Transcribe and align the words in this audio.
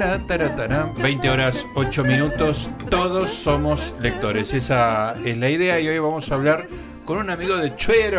Tará, 0.00 0.26
tará, 0.26 0.56
tará. 0.56 0.92
20 1.02 1.28
horas 1.28 1.66
8 1.74 2.04
minutos, 2.04 2.70
todos 2.88 3.28
somos 3.28 3.94
lectores. 4.00 4.54
Esa 4.54 5.12
es 5.26 5.36
la 5.36 5.50
idea 5.50 5.78
y 5.78 5.88
hoy 5.88 5.98
vamos 5.98 6.32
a 6.32 6.36
hablar 6.36 6.68
con 7.04 7.18
un 7.18 7.28
amigo 7.28 7.58
de 7.58 7.68
Twitter, 7.68 8.18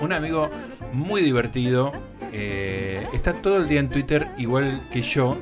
un 0.00 0.12
amigo 0.12 0.48
muy 0.92 1.20
divertido. 1.20 1.90
eh, 2.32 3.04
está 3.12 3.32
todo 3.32 3.56
el 3.56 3.68
día 3.68 3.80
en 3.80 3.88
Twitter 3.88 4.28
igual 4.38 4.80
que 4.92 5.02
yo. 5.02 5.36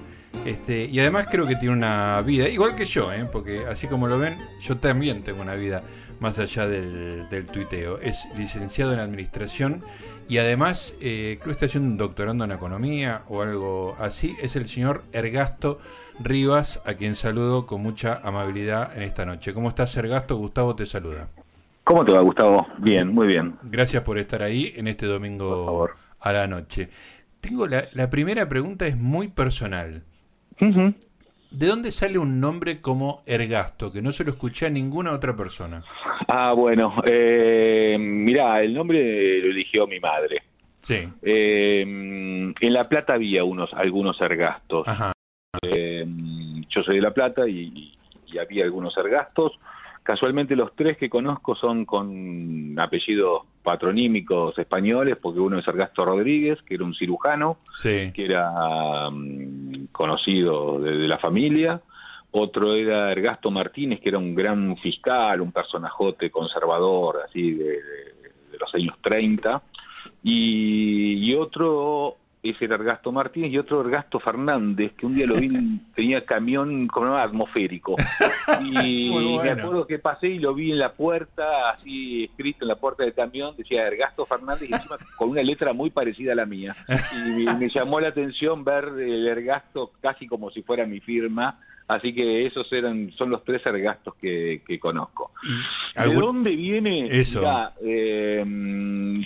Este, 0.47 0.87
y 0.87 0.99
además 0.99 1.27
creo 1.31 1.47
que 1.47 1.57
tiene 1.57 1.75
una 1.75 2.23
vida, 2.23 2.49
igual 2.49 2.75
que 2.75 2.87
yo, 2.87 3.13
¿eh? 3.13 3.29
porque 3.31 3.67
así 3.67 3.87
como 3.87 4.07
lo 4.07 4.19
ven, 4.19 4.39
yo 4.61 4.79
también 4.79 5.25
tengo 5.25 5.43
una 5.43 5.57
vida 5.57 5.83
más 6.21 6.39
allá 6.39 6.67
del, 6.67 7.29
del 7.29 7.45
tuiteo. 7.45 7.99
Es 8.01 8.27
licenciado 8.35 8.95
en 8.95 9.01
administración 9.01 9.83
y 10.29 10.39
además 10.39 10.95
eh, 11.01 11.39
creo 11.41 11.47
que 11.47 11.51
está 11.53 11.67
haciendo 11.67 11.89
un 11.91 11.97
doctorando 11.97 12.45
en 12.45 12.53
economía 12.53 13.23
o 13.29 13.43
algo 13.43 13.97
así. 14.01 14.35
Es 14.43 14.57
el 14.57 14.67
señor 14.67 15.05
Ergasto 15.13 15.79
Rivas, 16.19 16.83
a 16.85 16.95
quien 16.95 17.15
saludo 17.15 17.67
con 17.67 17.83
mucha 17.83 18.21
amabilidad 18.23 18.97
en 18.97 19.03
esta 19.03 19.25
noche. 19.25 19.53
¿Cómo 19.53 19.69
estás, 19.69 19.97
Ergasto? 19.97 20.37
Gustavo 20.37 20.75
te 20.75 20.87
saluda. 20.87 21.29
¿Cómo 21.85 22.05
te 22.05 22.13
va, 22.13 22.21
Gustavo? 22.21 22.67
Bien, 22.79 23.15
muy 23.15 23.29
bien. 23.29 23.57
Gracias 23.63 24.03
por 24.03 24.19
estar 24.19 24.43
ahí 24.43 24.73
en 24.77 24.89
este 24.89 25.07
domingo 25.07 25.89
a 26.19 26.33
la 26.33 26.49
noche. 26.49 26.91
Tengo 27.41 27.69
la, 27.69 27.85
la 27.93 28.11
primera 28.11 28.49
pregunta 28.49 28.87
es 28.87 28.97
muy 28.97 29.29
personal. 29.29 30.03
¿De 30.59 31.67
dónde 31.67 31.93
sale 31.93 32.19
un 32.19 32.41
nombre 32.41 32.81
como 32.81 33.23
Ergasto? 33.27 33.93
Que 33.93 34.03
no 34.03 34.11
se 34.11 34.25
lo 34.25 34.31
escuché 34.31 34.67
a 34.67 34.71
ninguna 34.71 35.13
otra 35.13 35.37
persona. 35.37 35.85
Ah, 36.29 36.53
bueno, 36.53 36.95
eh, 37.09 37.97
mirá, 37.99 38.57
el 38.63 38.75
nombre 38.75 39.41
lo 39.41 39.51
eligió 39.51 39.87
mi 39.87 40.01
madre. 40.01 40.43
Sí. 40.81 41.09
Eh, 41.23 41.83
en 41.83 42.73
La 42.73 42.85
Plata 42.85 43.15
había 43.15 43.45
unos, 43.45 43.73
algunos 43.75 44.21
ergastos. 44.21 44.87
Ajá. 44.89 45.13
Eh, 45.63 46.05
yo 46.69 46.83
soy 46.83 46.97
de 46.97 47.03
La 47.03 47.13
Plata 47.13 47.49
y, 47.49 47.97
y 48.27 48.39
había 48.39 48.65
algunos 48.65 48.97
ergastos. 48.97 49.53
Casualmente 50.03 50.55
los 50.55 50.75
tres 50.77 50.97
que 50.97 51.11
conozco 51.11 51.57
son 51.57 51.85
con 51.85 52.79
apellidos 52.79 53.43
patronímicos 53.65 54.57
españoles, 54.59 55.19
porque 55.21 55.41
uno 55.41 55.59
es 55.59 55.67
Ergasto 55.67 56.05
Rodríguez, 56.05 56.63
que 56.63 56.75
era 56.75 56.85
un 56.85 56.95
cirujano, 56.95 57.59
Sí. 57.73 58.13
que 58.15 58.25
era 58.27 59.11
mm, 59.11 59.87
conocido 59.91 60.79
de, 60.81 60.93
de 60.97 61.09
la 61.09 61.19
familia. 61.19 61.81
Otro 62.33 62.75
era 62.75 63.11
Ergasto 63.13 63.51
Martínez, 63.51 64.01
que 64.01 64.11
era 64.11 64.19
un 64.19 64.35
gran 64.35 64.77
fiscal, 64.79 65.41
un 65.41 65.53
personajote 65.53 66.31
conservador, 66.31 67.23
así 67.27 67.53
de, 67.53 67.79
los 68.59 68.75
años 68.75 68.97
30. 69.03 69.63
Y, 70.23 71.27
y 71.27 71.35
otro 71.35 72.17
es 72.51 72.61
el 72.63 72.73
Ergasto 72.73 73.13
Martínez 73.13 73.53
y 73.53 73.59
otro 73.59 73.81
Ergasto 73.81 74.21
Fernández, 74.21 74.93
que 74.97 75.07
un 75.07 75.15
día 75.15 75.27
lo 75.27 75.37
vi, 75.37 75.51
tenía 75.95 76.25
camión 76.25 76.87
como 76.87 77.17
atmosférico. 77.17 77.97
Y 78.63 79.11
me 79.43 79.51
acuerdo 79.51 79.87
que 79.87 79.99
pasé 79.99 80.29
y 80.29 80.39
lo 80.39 80.55
vi 80.55 80.73
en 80.73 80.79
la 80.79 80.93
puerta, 80.93 81.71
así 81.71 82.25
escrito 82.25 82.65
en 82.65 82.69
la 82.69 82.77
puerta 82.77 83.05
del 83.05 83.15
camión, 83.15 83.55
decía 83.57 83.87
Ergasto 83.87 84.25
Fernández 84.27 84.71
y 84.71 84.75
encima 84.75 84.97
con 85.17 85.31
una 85.31 85.43
letra 85.43 85.73
muy 85.73 85.91
parecida 85.91 86.33
a 86.33 86.37
la 86.37 86.47
mía. 86.47 86.75
Y 87.15 87.45
me, 87.45 87.55
me 87.55 87.69
llamó 87.69 88.01
la 88.01 88.09
atención 88.09 88.65
ver 88.65 88.85
el 88.99 89.27
Ergasto 89.27 89.93
casi 90.01 90.27
como 90.27 90.51
si 90.51 90.63
fuera 90.63 90.87
mi 90.87 91.01
firma. 91.01 91.59
Así 91.89 92.13
que 92.13 92.47
esos 92.47 92.73
eran 92.73 93.13
son 93.13 93.31
los 93.31 93.45
tres 93.45 93.65
ergastos 93.65 94.15
que, 94.17 94.61
que 94.67 94.79
conozco. 94.81 95.31
¿De 95.95 96.13
dónde 96.15 96.51
viene? 96.57 97.07
Eso. 97.07 97.39
Mirá, 97.41 97.75
eh, 97.81 98.45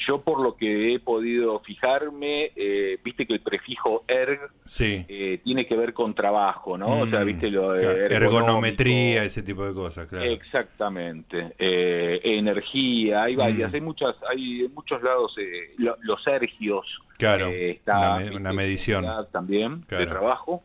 yo 0.06 0.20
por 0.20 0.41
lo 0.42 0.56
que 0.56 0.94
he 0.94 1.00
podido 1.00 1.61
fijarme, 1.61 2.53
eh, 2.55 2.98
viste 3.03 3.27
que 3.27 3.33
el 3.34 3.41
prefijo 3.41 4.05
erg 4.06 4.41
Sí. 4.66 5.05
eh, 5.08 5.41
tiene 5.42 5.66
que 5.66 5.75
ver 5.75 5.94
con 5.94 6.14
trabajo, 6.14 6.76
¿no? 6.76 7.00
o 7.00 7.06
sea, 7.06 7.20
Mm, 7.20 7.26
viste 7.26 7.50
lo 7.50 7.72
de 7.72 7.81
claro, 8.09 8.26
ergonometría, 8.26 9.25
ese 9.25 9.43
tipo 9.43 9.66
de 9.66 9.72
cosas, 9.75 10.06
claro. 10.09 10.31
Exactamente. 10.31 11.53
Eh, 11.59 12.20
energía, 12.25 13.22
hay 13.25 13.37
varias, 13.37 13.70
Mm. 13.72 13.75
hay 13.75 13.81
muchas, 13.81 14.16
hay 14.31 14.60
en 14.66 14.75
muchos 14.75 15.03
lados 15.03 15.34
eh, 15.38 15.72
lo- 15.78 15.97
los 16.03 16.25
ergios. 16.26 16.87
Claro, 17.19 17.49
está 17.49 18.16
una, 18.16 18.37
una 18.37 18.53
medición. 18.53 19.04
también 19.32 19.82
Claro. 19.88 20.04
de 20.04 20.10
trabajo. 20.10 20.62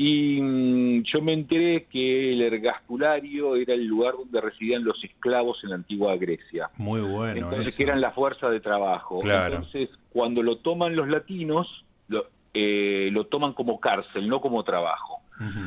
Y 0.00 0.40
mm, 0.40 1.02
yo 1.02 1.20
me 1.20 1.32
enteré 1.32 1.86
que 1.90 2.32
el 2.32 2.40
ergastulario 2.40 3.56
era 3.56 3.74
el 3.74 3.84
lugar 3.84 4.14
donde 4.16 4.40
residían 4.40 4.84
los 4.84 5.02
esclavos 5.02 5.58
en 5.64 5.70
la 5.70 5.74
antigua 5.74 6.16
Grecia. 6.16 6.70
Muy 6.78 7.00
bueno 7.00 7.40
Entonces, 7.40 7.66
eso. 7.66 7.76
que 7.76 7.82
eran 7.82 8.00
la 8.00 8.12
fuerza 8.12 8.48
de 8.48 8.60
trabajo. 8.60 9.18
Claro. 9.18 9.56
Entonces, 9.56 9.90
cuando 10.10 10.44
lo 10.44 10.58
toman 10.58 10.94
los 10.94 11.08
latinos, 11.08 11.84
lo, 12.06 12.26
eh, 12.54 13.10
lo 13.12 13.26
toman 13.26 13.54
como 13.54 13.80
cárcel, 13.80 14.28
no 14.28 14.40
como 14.40 14.62
trabajo. 14.62 15.16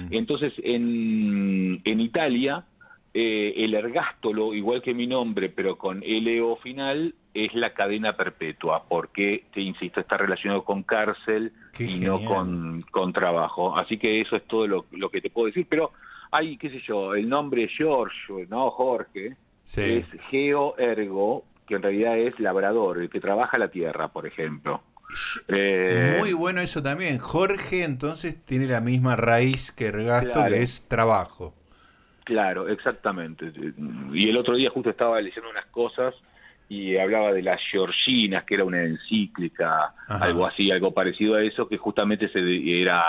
Entonces, 0.09 0.51
en, 0.57 1.81
en 1.85 1.99
Italia, 2.01 2.65
eh, 3.13 3.53
el 3.57 3.73
ergástolo, 3.73 4.53
igual 4.53 4.81
que 4.81 4.93
mi 4.93 5.07
nombre, 5.07 5.49
pero 5.49 5.77
con 5.77 6.01
LO 6.05 6.55
final, 6.57 7.15
es 7.33 7.53
la 7.53 7.73
cadena 7.73 8.15
perpetua, 8.17 8.83
porque, 8.87 9.45
te 9.53 9.61
insisto, 9.61 9.99
está 10.01 10.17
relacionado 10.17 10.63
con 10.63 10.83
cárcel 10.83 11.53
Qué 11.73 11.85
y 11.85 11.99
no 11.99 12.23
con, 12.23 12.83
con 12.91 13.13
trabajo. 13.13 13.77
Así 13.77 13.97
que 13.97 14.19
eso 14.21 14.35
es 14.35 14.45
todo 14.47 14.67
lo, 14.67 14.85
lo 14.91 15.09
que 15.09 15.21
te 15.21 15.29
puedo 15.29 15.47
decir. 15.47 15.65
Pero 15.69 15.91
hay, 16.31 16.57
qué 16.57 16.69
sé 16.69 16.81
yo, 16.85 17.13
el 17.15 17.29
nombre 17.29 17.67
George, 17.69 18.47
¿no? 18.49 18.69
Jorge, 18.71 19.35
Sí. 19.63 19.81
es 19.81 20.05
geoergo, 20.29 21.45
que 21.67 21.75
en 21.75 21.83
realidad 21.83 22.17
es 22.17 22.39
labrador, 22.39 22.99
el 22.99 23.09
que 23.09 23.19
trabaja 23.21 23.57
la 23.57 23.69
tierra, 23.69 24.07
por 24.09 24.25
ejemplo. 24.25 24.81
Eh, 25.47 26.17
Muy 26.19 26.33
bueno 26.33 26.61
eso 26.61 26.81
también. 26.81 27.17
Jorge 27.19 27.83
entonces 27.83 28.43
tiene 28.45 28.65
la 28.67 28.81
misma 28.81 29.15
raíz 29.15 29.71
que 29.71 29.87
Ergasto, 29.87 30.31
Claro. 30.33 30.51
que 30.53 30.63
es 30.63 30.87
trabajo. 30.87 31.53
Claro, 32.23 32.69
exactamente. 32.69 33.51
Y 34.13 34.29
el 34.29 34.37
otro 34.37 34.55
día 34.55 34.69
justo 34.69 34.89
estaba 34.89 35.19
leyendo 35.21 35.49
unas 35.49 35.65
cosas 35.67 36.13
y 36.71 36.95
hablaba 36.95 37.33
de 37.33 37.41
las 37.43 37.59
Georginas, 37.69 38.45
que 38.45 38.55
era 38.55 38.63
una 38.63 38.81
encíclica, 38.81 39.93
Ajá. 40.07 40.23
algo 40.23 40.45
así, 40.47 40.71
algo 40.71 40.93
parecido 40.93 41.35
a 41.35 41.43
eso, 41.43 41.67
que 41.67 41.75
justamente 41.77 42.29
se 42.29 42.39
era, 42.81 43.03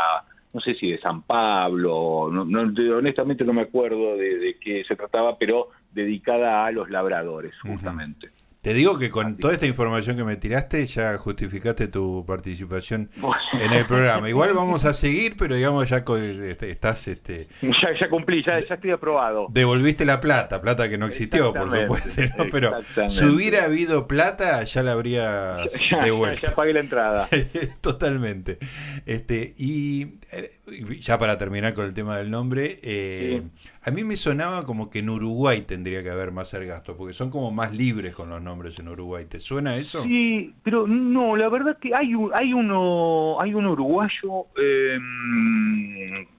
no 0.53 0.61
sé 0.61 0.75
si 0.75 0.91
de 0.91 0.99
San 0.99 1.23
Pablo, 1.23 2.29
no, 2.33 2.45
no- 2.45 2.97
honestamente 2.99 3.45
no 3.45 3.53
me 3.53 3.63
acuerdo 3.63 4.17
de, 4.17 4.37
de 4.39 4.59
qué 4.59 4.83
se 4.83 4.97
trataba, 4.97 5.39
pero 5.39 5.69
dedicada 5.93 6.67
a 6.67 6.73
los 6.73 6.91
labradores, 6.91 7.55
justamente. 7.61 8.31
Te 8.63 8.75
digo 8.75 8.97
que 8.97 9.11
con 9.11 9.39
toda 9.39 9.55
esta 9.55 9.67
información 9.67 10.17
que 10.17 10.23
me 10.23 10.37
tiraste 10.37 10.87
ya 10.87 11.19
justificaste 11.19 11.89
tu 11.89 12.25
participación 12.25 13.11
en 13.55 13.73
el 13.73 13.87
programa. 13.87 14.29
Igual 14.29 14.53
vamos 14.55 14.85
a 14.85 14.95
seguir, 14.95 15.35
pero 15.37 15.57
digamos 15.57 15.89
ya 15.89 15.97
este, 15.97 16.71
estás 16.71 17.09
este 17.09 17.49
ya, 17.61 17.89
ya 17.99 18.09
cumplí, 18.09 18.41
ya, 18.47 18.61
ya 18.61 18.77
estoy 18.77 18.93
aprobado. 18.93 19.49
devolviste 19.51 20.05
la 20.05 20.21
plata, 20.21 20.61
plata 20.61 20.89
que 20.89 20.97
no 20.97 21.07
existió, 21.07 21.53
por 21.53 21.77
supuesto, 21.77 22.23
¿no? 22.39 22.45
pero 22.53 22.71
si 23.09 23.25
hubiera 23.25 23.65
habido 23.65 24.07
plata 24.07 24.63
ya 24.63 24.85
la 24.85 24.93
habría 24.93 25.67
ya, 25.91 26.05
devuelto. 26.05 26.47
ya 26.47 26.55
pagué 26.55 26.73
la 26.73 26.81
entrada. 26.81 27.29
Totalmente. 27.81 28.59
Este, 29.07 29.55
y 29.59 30.21
eh, 30.33 30.99
ya 31.01 31.19
para 31.19 31.37
terminar 31.37 31.75
con 31.75 31.85
el 31.85 31.95
tema 31.95 32.17
del 32.17 32.31
nombre, 32.31 32.79
eh, 32.85 33.43
a 33.85 33.91
mí 33.91 34.05
me 34.05 34.17
sonaba 34.17 34.65
como 34.65 34.91
que 34.91 35.01
en 35.01 35.11
Uruguay 35.11 35.63
tendría 35.63 36.03
que 36.03 36.11
haber 36.11 36.31
más 36.31 36.55
ergastos, 36.55 36.97
porque 36.97 37.13
son 37.13 37.31
como 37.31 37.51
más 37.51 37.75
libres 37.75 38.15
con 38.15 38.31
los 38.31 38.41
nombres 38.41 38.79
en 38.79 38.89
Uruguay. 38.89 39.27
¿Te 39.29 39.41
suena 39.41 39.77
eso? 39.77 40.05
Sí, 40.05 40.55
pero 40.63 40.87
no, 40.87 41.37
la 41.37 41.49
verdad 41.49 41.77
que 41.79 41.95
hay 41.95 42.15
un, 42.15 42.31
hay 42.35 42.53
uno 42.53 43.41
hay 43.41 43.55
un 43.55 43.67
uruguayo 43.67 44.47
eh, 44.57 44.99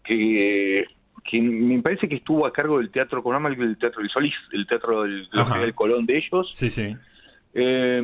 que 0.03 0.85
que 1.29 1.41
me 1.41 1.81
parece 1.81 2.07
que 2.07 2.15
estuvo 2.15 2.45
a 2.45 2.51
cargo 2.53 2.77
del 2.79 2.91
teatro 2.91 3.23
con 3.23 3.33
el 3.45 3.77
teatro 3.77 4.01
del 4.01 4.09
Solís, 4.09 4.33
el 4.51 4.67
teatro 4.67 5.03
del, 5.03 5.27
del 5.29 5.73
Colón 5.73 6.05
de 6.05 6.17
ellos, 6.17 6.49
Sí, 6.51 6.69
sí. 6.69 6.95
Eh, 7.53 8.01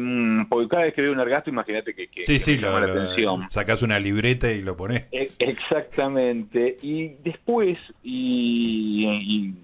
porque 0.50 0.68
cada 0.68 0.84
vez 0.84 0.94
que 0.94 1.02
veo 1.02 1.12
un 1.12 1.20
ergasto, 1.20 1.50
imagínate 1.50 1.94
que, 1.96 2.08
que, 2.08 2.24
Sí, 2.24 2.34
que 2.34 2.40
sí, 2.40 2.52
me 2.56 2.62
lo, 2.62 2.68
llama 2.68 2.80
la 2.88 2.94
lo- 2.94 3.02
atención. 3.02 3.50
sacás 3.50 3.82
una 3.82 4.00
libreta 4.00 4.52
y 4.52 4.62
lo 4.62 4.76
pones. 4.78 5.08
E- 5.12 5.28
Exactamente. 5.40 6.78
Y 6.82 7.10
después, 7.24 7.78
y, 8.04 9.06
y 9.06 9.56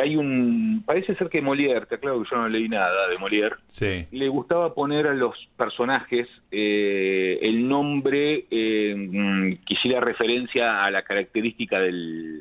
hay 0.00 0.16
un. 0.16 0.82
Parece 0.86 1.14
ser 1.14 1.28
que 1.28 1.40
Molière, 1.42 1.86
te 1.86 1.96
aclaro 1.96 2.22
que 2.22 2.28
yo 2.30 2.36
no 2.36 2.48
leí 2.48 2.68
nada 2.68 3.08
de 3.08 3.16
Molière, 3.18 3.56
Sí, 3.68 4.06
le 4.10 4.28
gustaba 4.28 4.74
poner 4.74 5.06
a 5.06 5.14
los 5.14 5.34
personajes 5.56 6.26
eh, 6.50 7.38
el 7.42 7.68
nombre 7.68 8.46
eh, 8.50 9.58
que 9.66 9.74
hiciera 9.74 10.00
referencia 10.00 10.84
a 10.84 10.90
la 10.90 11.02
característica 11.02 11.78
del, 11.78 12.40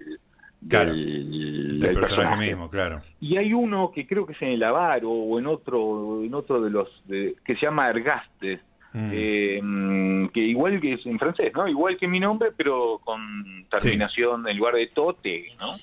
Claro, 0.69 0.91
del, 0.91 1.31
del 1.31 1.79
del 1.79 1.93
personaje 1.93 2.37
mismo, 2.37 2.69
claro. 2.69 3.01
Y 3.19 3.37
hay 3.37 3.53
uno 3.53 3.91
que 3.93 4.07
creo 4.07 4.25
que 4.25 4.33
es 4.33 4.41
en 4.41 4.49
el 4.49 4.63
Avaro 4.63 5.09
o 5.09 5.37
en 5.39 5.47
otro, 5.47 6.23
en 6.23 6.33
otro 6.33 6.61
de 6.61 6.69
los 6.69 6.87
de- 7.05 7.35
que 7.45 7.55
se 7.55 7.65
llama 7.65 7.89
Ergaste, 7.89 8.59
Mm. 8.93 9.09
eh, 9.11 9.59
mm, 9.63 10.27
que 10.27 10.39
igual 10.39 10.79
que 10.79 10.93
es 10.93 11.05
en 11.07 11.17
francés, 11.17 11.51
¿no? 11.55 11.67
Igual 11.67 11.97
que 11.97 12.07
mi 12.07 12.19
nombre, 12.19 12.49
pero 12.55 12.99
con 13.03 13.65
terminación 13.69 14.47
en 14.47 14.55
lugar 14.57 14.75
de 14.75 14.87
tote, 14.87 15.47
¿no? 15.59 15.73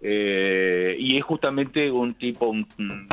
Eh, 0.00 0.96
y 0.98 1.16
es 1.18 1.24
justamente 1.24 1.90
un 1.90 2.14
tipo, 2.14 2.48
un- 2.48 2.66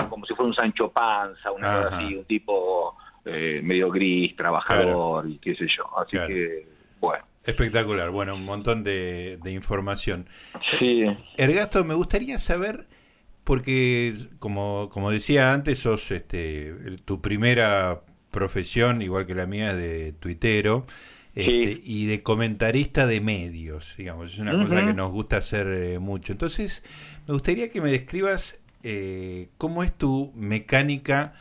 como 0.10 0.26
si 0.26 0.34
fuera 0.34 0.48
un 0.50 0.56
Sancho 0.56 0.90
Panza, 0.92 1.52
una 1.52 1.76
cosa 1.76 1.88
Ajá. 1.90 1.98
así, 2.00 2.16
un 2.16 2.26
tipo 2.26 2.96
eh, 3.26 3.62
medio 3.64 3.90
gris, 3.90 4.36
trabajador 4.36 5.30
y 5.30 5.38
qué 5.38 5.56
sé 5.56 5.66
yo. 5.78 5.86
Así 5.98 6.12
Claro. 6.18 6.28
que, 6.28 6.68
bueno. 7.00 7.24
Espectacular, 7.46 8.10
bueno, 8.10 8.36
un 8.36 8.46
montón 8.46 8.84
de, 8.84 9.40
información. 9.46 10.28
Sí. 10.80 11.04
Ergasto, 11.38 11.84
me 11.84 11.94
gustaría 11.94 12.38
saber, 12.40 12.88
porque 13.44 14.16
como, 14.40 14.90
como 14.92 15.12
decía 15.12 15.54
antes, 15.54 15.80
sos 15.80 16.12
este, 16.12 16.74
tu 17.04 17.22
primera 17.22 18.02
profesión, 18.32 19.02
igual 19.02 19.26
que 19.26 19.36
la 19.36 19.46
mía, 19.46 19.76
de 19.76 20.14
tuitero. 20.14 20.86
Este, 21.36 21.82
y 21.84 22.06
de 22.06 22.22
comentarista 22.22 23.08
de 23.08 23.20
medios, 23.20 23.96
digamos, 23.98 24.34
es 24.34 24.40
una 24.40 24.52
cosa 24.52 24.86
que 24.86 24.94
nos 24.94 25.12
gusta 25.12 25.38
hacer 25.38 25.66
eh, 25.68 25.98
mucho. 25.98 26.32
Entonces, 26.32 26.84
me 27.28 27.34
gustaría 27.34 27.72
que 27.72 27.82
me 27.82 27.90
describas 27.90 28.60
eh, 28.84 29.50
cómo 29.58 29.84
es 29.84 29.92
tu 29.92 30.32
mecánica 30.36 31.34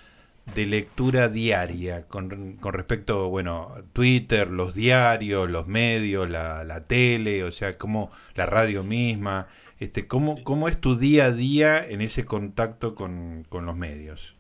de 0.55 0.67
lectura 0.67 1.29
diaria 1.29 2.07
con, 2.09 2.57
con 2.57 2.75
respecto, 2.75 3.29
bueno, 3.31 3.69
Twitter, 3.93 4.51
los 4.51 4.75
diarios, 4.75 5.49
los 5.49 5.67
medios, 5.67 6.29
la, 6.29 6.65
la 6.65 6.87
tele, 6.87 7.45
o 7.45 7.53
sea, 7.53 7.79
cómo 7.79 8.11
la 8.35 8.47
radio 8.47 8.83
misma, 8.83 9.49
este, 9.79 10.07
cómo, 10.07 10.43
cómo 10.45 10.69
es 10.69 10.81
tu 10.81 10.97
día 10.97 11.27
a 11.27 11.33
día 11.33 11.85
en 11.87 12.01
ese 12.01 12.25
contacto 12.25 12.95
con, 12.95 13.45
con 13.49 13.67
los 13.67 13.77
medios. 13.77 14.37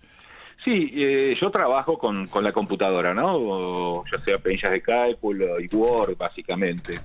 Sí, 0.64 0.90
eh, 0.94 1.36
yo 1.40 1.50
trabajo 1.50 1.98
con, 1.98 2.28
con, 2.28 2.44
la 2.44 2.52
computadora, 2.52 3.12
¿no? 3.12 4.04
ya 4.12 4.20
sea 4.24 4.38
penillas 4.38 4.70
de 4.70 4.80
cálculo 4.80 5.58
y 5.58 5.66
Word, 5.74 6.16
básicamente. 6.16 7.00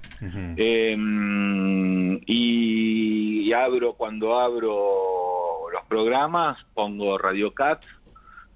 Em, 0.56 2.20
y, 2.28 3.52
abro, 3.54 3.94
cuando 3.94 4.40
abro 4.40 5.72
los 5.74 5.84
programas, 5.88 6.64
pongo 6.76 7.18
RadioCat 7.18 7.84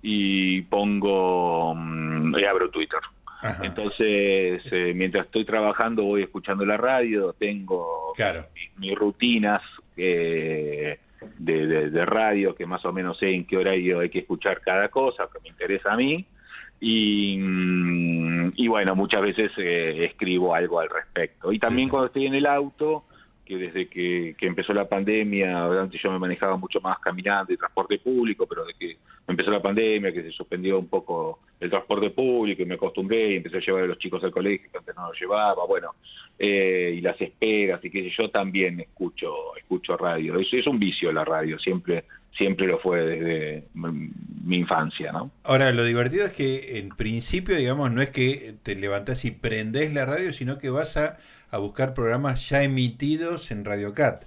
y 0.02 0.62
pongo 0.64 1.74
mm, 1.76 2.36
y 2.38 2.44
abro 2.46 2.70
Twitter. 2.70 3.00
Entonces, 3.64 4.62
eh, 4.72 4.94
mientras 4.96 5.26
estoy 5.26 5.46
trabajando, 5.46 6.04
voy 6.04 6.24
escuchando 6.24 6.64
la 6.64 6.78
radio, 6.78 7.34
tengo 7.34 8.14
mis, 8.78 8.96
rutinas 8.96 9.62
de, 9.96 11.00
de, 11.40 12.06
radio, 12.06 12.54
que 12.54 12.68
más 12.68 12.86
o 12.86 12.94
menos 12.94 13.18
sé 13.18 13.32
en 13.32 13.46
qué 13.46 13.58
horario 13.58 14.00
hay 14.00 14.10
que 14.10 14.20
escuchar 14.20 14.62
cada 14.62 14.90
cosa, 14.90 15.28
que 15.34 15.40
me 15.42 15.50
interesa 15.50 15.94
a 15.94 15.98
mí. 15.98 16.26
Y, 16.80 17.38
mm, 17.40 18.54
y 18.56 18.68
bueno, 18.68 18.96
muchas 18.96 19.22
veces 19.22 19.52
eh, 19.58 20.06
escribo 20.06 20.54
algo 20.54 20.80
al 20.80 20.90
respecto. 20.90 21.52
Y 21.52 21.58
también 21.58 21.90
cuando 21.90 22.08
estoy 22.08 22.26
en 22.26 22.36
el 22.36 22.46
auto, 22.46 23.06
que 23.52 23.58
desde 23.58 23.88
que, 23.88 24.36
empezó 24.48 24.74
la 24.74 24.88
pandemia, 24.88 25.66
antes 25.66 26.02
yo 26.02 26.10
me 26.10 26.20
manejaba 26.20 26.56
mucho 26.56 26.80
más 26.80 27.00
caminando 27.00 27.52
y 27.52 27.58
transporte 27.58 28.00
público, 28.00 28.48
pero 28.48 28.66
desde 28.66 28.80
que 28.80 28.98
empezó 29.28 29.52
la 29.52 29.62
pandemia, 29.62 30.14
que 30.14 30.24
se 30.24 30.32
suspendió 30.32 30.80
un 30.80 30.88
poco 30.88 31.40
el 31.60 31.70
transporte 31.70 32.12
público 32.12 32.62
y 32.62 32.66
me 32.66 32.76
acostumbré 32.76 33.34
y 33.34 33.36
empecé 33.38 33.58
a 33.58 33.60
llevar 33.60 33.84
a 33.84 33.88
los 33.88 33.98
chicos 33.98 34.24
al 34.24 34.32
colegio, 34.32 34.70
que 34.72 34.78
antes 34.78 34.96
no 34.96 35.10
los 35.10 35.20
llevaba, 35.20 35.66
bueno, 35.66 35.96
eh, 36.40 36.94
y 36.96 37.02
las 37.02 37.20
esperas 37.20 37.84
y 37.84 37.90
que 37.90 38.10
yo 38.10 38.30
también 38.30 38.80
escucho 38.80 39.56
escucho 39.58 39.98
radio. 39.98 40.40
Es, 40.40 40.48
es 40.54 40.66
un 40.66 40.80
vicio 40.80 41.12
la 41.12 41.26
radio, 41.26 41.60
siempre 41.60 42.06
siempre 42.38 42.66
lo 42.66 42.80
fue 42.80 43.02
desde 43.02 43.66
mi 43.74 44.58
infancia, 44.58 45.12
¿no? 45.12 45.30
Ahora, 45.44 45.72
lo 45.74 45.84
divertido 45.84 46.26
es 46.26 46.32
que 46.32 46.80
en 46.80 46.90
principio, 46.90 47.58
digamos, 47.58 47.92
no 47.92 48.02
es 48.02 48.10
que 48.10 48.56
te 48.64 48.76
levantás 48.76 49.26
y 49.26 49.32
prendés 49.32 49.94
la 49.94 50.06
radio, 50.06 50.32
sino 50.32 50.58
que 50.58 50.70
vas 50.70 50.96
a 50.96 51.18
a 51.52 51.58
buscar 51.58 51.94
programas 51.94 52.50
ya 52.50 52.64
emitidos 52.64 53.52
en 53.52 53.66
Radio 53.66 53.94
Cat. 53.94 54.24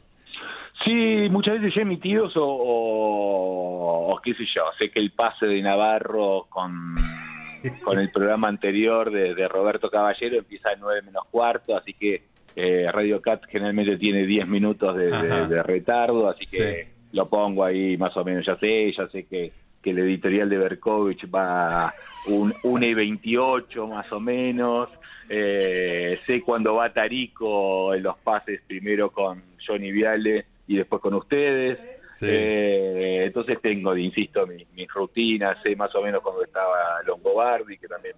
Sí, 0.84 1.28
muchas 1.30 1.54
veces 1.54 1.74
ya 1.74 1.82
emitidos 1.82 2.32
o, 2.36 4.20
qué 4.22 4.34
sé 4.34 4.44
yo, 4.54 4.62
sé 4.78 4.90
que 4.90 4.98
el 4.98 5.12
pase 5.12 5.46
de 5.46 5.62
Navarro 5.62 6.46
con, 6.50 6.94
con 7.84 7.98
el 7.98 8.10
programa 8.10 8.48
anterior 8.48 9.10
de, 9.10 9.48
Roberto 9.48 9.90
Caballero 9.90 10.38
empieza 10.38 10.70
a 10.70 10.76
9 10.76 11.02
menos 11.02 11.24
cuarto, 11.30 11.76
así 11.76 11.94
que 11.94 12.24
eh, 12.56 12.86
Radio 12.92 13.22
Cat 13.22 13.44
generalmente 13.48 13.96
tiene 13.96 14.26
10 14.26 14.48
minutos 14.48 14.94
de, 14.96 15.62
retardo, 15.62 16.28
así 16.28 16.44
que 16.44 16.88
lo 17.12 17.28
pongo 17.28 17.64
ahí 17.64 17.96
más 17.96 18.14
o 18.16 18.24
menos, 18.24 18.44
ya 18.44 18.56
sé, 18.56 18.92
ya 18.92 19.08
sé 19.08 19.24
que, 19.24 19.52
que 19.80 19.90
el 19.90 19.98
editorial 20.00 20.50
de 20.50 20.58
Berkovich 20.58 21.26
va 21.32 21.92
un 22.26 22.52
1 22.62 22.86
y 22.86 22.94
28 22.94 23.86
más 23.86 24.12
o 24.12 24.20
menos, 24.20 24.90
eh, 25.28 26.18
sé 26.24 26.42
cuando 26.42 26.74
va 26.74 26.92
Tarico 26.92 27.94
en 27.94 28.02
los 28.02 28.18
pases, 28.18 28.60
primero 28.66 29.10
con 29.10 29.42
Johnny 29.66 29.92
Viale 29.92 30.46
y 30.66 30.76
después 30.76 31.00
con 31.00 31.14
ustedes. 31.14 31.78
Eh, 32.22 33.24
entonces 33.26 33.60
tengo, 33.60 33.96
insisto, 33.96 34.46
mis, 34.46 34.88
rutinas, 34.92 35.58
sé 35.62 35.74
más 35.74 35.94
o 35.94 36.02
menos 36.02 36.22
cuando 36.22 36.44
estaba 36.44 37.02
Longobardi, 37.04 37.76
que 37.76 37.88
también 37.88 38.14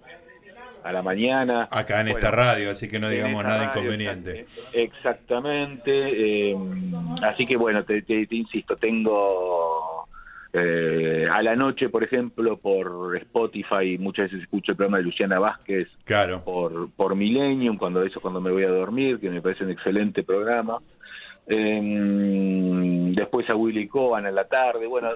a 0.84 0.92
la 0.92 1.02
mañana. 1.02 1.68
Acá 1.70 2.00
en 2.00 2.08
esta 2.08 2.30
radio, 2.30 2.70
así 2.70 2.88
que 2.88 2.98
no 2.98 3.08
digamos 3.08 3.42
nada 3.42 3.64
inconveniente. 3.64 4.44
Exactamente. 4.72 6.50
Eh, 6.50 6.56
así 7.22 7.46
que 7.46 7.56
bueno, 7.56 7.84
te 7.84 8.04
insisto, 8.30 8.76
tengo 8.76 10.05
eh, 10.58 11.26
a 11.30 11.42
la 11.42 11.54
noche, 11.54 11.90
por 11.90 12.02
ejemplo, 12.02 12.56
por 12.56 13.14
Spotify, 13.18 13.98
muchas 13.98 14.30
veces 14.30 14.44
escucho 14.44 14.72
el 14.72 14.76
programa 14.76 14.96
de 14.96 15.04
Luciana 15.04 15.38
Vázquez 15.38 15.86
claro. 16.04 16.42
por, 16.44 16.90
por 16.92 17.14
Millennium, 17.14 17.76
cuando 17.76 18.02
eso 18.02 18.22
cuando 18.22 18.40
me 18.40 18.50
voy 18.50 18.64
a 18.64 18.70
dormir, 18.70 19.20
que 19.20 19.28
me 19.28 19.42
parece 19.42 19.64
un 19.64 19.72
excelente 19.72 20.22
programa. 20.22 20.78
Em, 21.46 23.12
después 23.14 23.48
a 23.50 23.54
Willy 23.54 23.86
Coban 23.86 24.24
a 24.24 24.30
la 24.30 24.48
tarde, 24.48 24.86
bueno, 24.86 25.10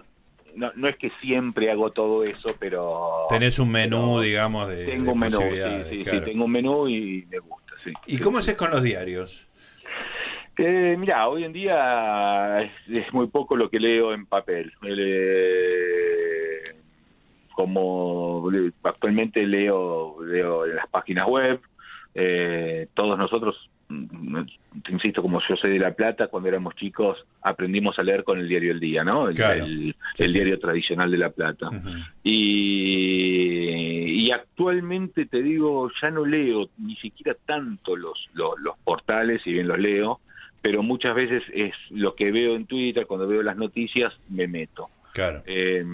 no, 0.57 0.73
no 0.77 0.89
es 0.89 0.97
que 0.99 1.11
siempre 1.23 1.71
hago 1.71 1.91
todo 1.91 2.23
eso, 2.23 2.55
pero... 2.59 3.27
Tenés 3.31 3.59
un 3.59 3.71
menú, 3.71 4.21
digamos, 4.21 4.69
de... 4.69 4.85
Tengo 4.85 5.13
un 5.13 5.21
menú, 5.21 5.39
sí, 5.41 5.83
sí, 5.89 6.05
sí, 6.05 6.21
tengo 6.21 6.45
un 6.45 6.53
menú 6.53 6.87
y 6.87 7.27
me 7.31 7.39
gusta, 7.39 7.73
sí. 7.83 7.93
¿Y 8.07 8.19
cómo 8.19 8.39
haces 8.39 8.57
con 8.57 8.71
los 8.71 8.83
diarios? 8.83 9.49
Eh, 10.63 10.95
mira, 10.99 11.27
hoy 11.27 11.45
en 11.45 11.55
día 11.55 12.61
es, 12.87 13.13
muy 13.15 13.29
poco 13.29 13.57
lo 13.57 13.71
que 13.71 13.81
leo 13.81 14.13
en 14.13 14.27
papel. 14.27 14.71
Eh, 14.83 16.63
como 17.55 18.47
actualmente 18.83 19.47
leo, 19.47 20.23
leo 20.23 20.67
en 20.67 20.77
las 20.77 20.87
páginas 20.89 21.27
web, 21.27 21.61
eh, 22.15 22.89
todos 22.93 23.17
nosotros, 23.17 23.71
mm, 23.89 24.41
insisto, 24.91 25.23
como 25.23 25.41
yo 25.49 25.57
soy 25.57 25.73
de 25.73 25.79
La 25.79 25.95
Plata, 25.95 26.27
cuando 26.27 26.51
éramos 26.51 26.77
chicos 26.77 27.17
aprendimos 27.41 27.99
a 27.99 28.03
leer 28.03 28.23
con 28.23 28.39
el 28.39 28.47
diario 28.47 28.73
El 28.73 28.81
Día, 28.81 29.03
¿no? 29.03 29.31
El, 29.31 29.95
diario 30.19 30.59
tradicional 30.59 31.11
de 31.11 31.17
La 31.17 31.31
Plata. 31.31 31.69
y, 32.23 34.27
y, 34.27 34.31
actualmente 34.31 35.25
te 35.25 35.43
digo, 35.43 35.91
ya 36.03 36.11
no 36.11 36.27
leo 36.27 36.69
ni 36.77 36.97
siquiera 36.97 37.35
tanto 37.47 37.97
los, 37.97 38.29
los, 38.35 38.61
los 38.61 38.77
portales, 38.85 39.41
si 39.43 39.55
bien 39.55 39.67
los 39.67 39.79
leo, 39.79 40.21
pero 40.63 40.83
muchas 40.83 41.15
veces 41.15 41.43
es 41.53 41.75
lo 41.91 42.15
que 42.15 42.31
veo 42.31 42.55
en 42.57 42.67
Twitter, 42.67 43.07
cuando 43.07 43.27
veo 43.27 43.43
las 43.43 43.57
noticias, 43.57 44.13
me 44.29 44.47
meto. 44.47 44.89
Claro. 45.13 45.43
Eh, 45.47 45.85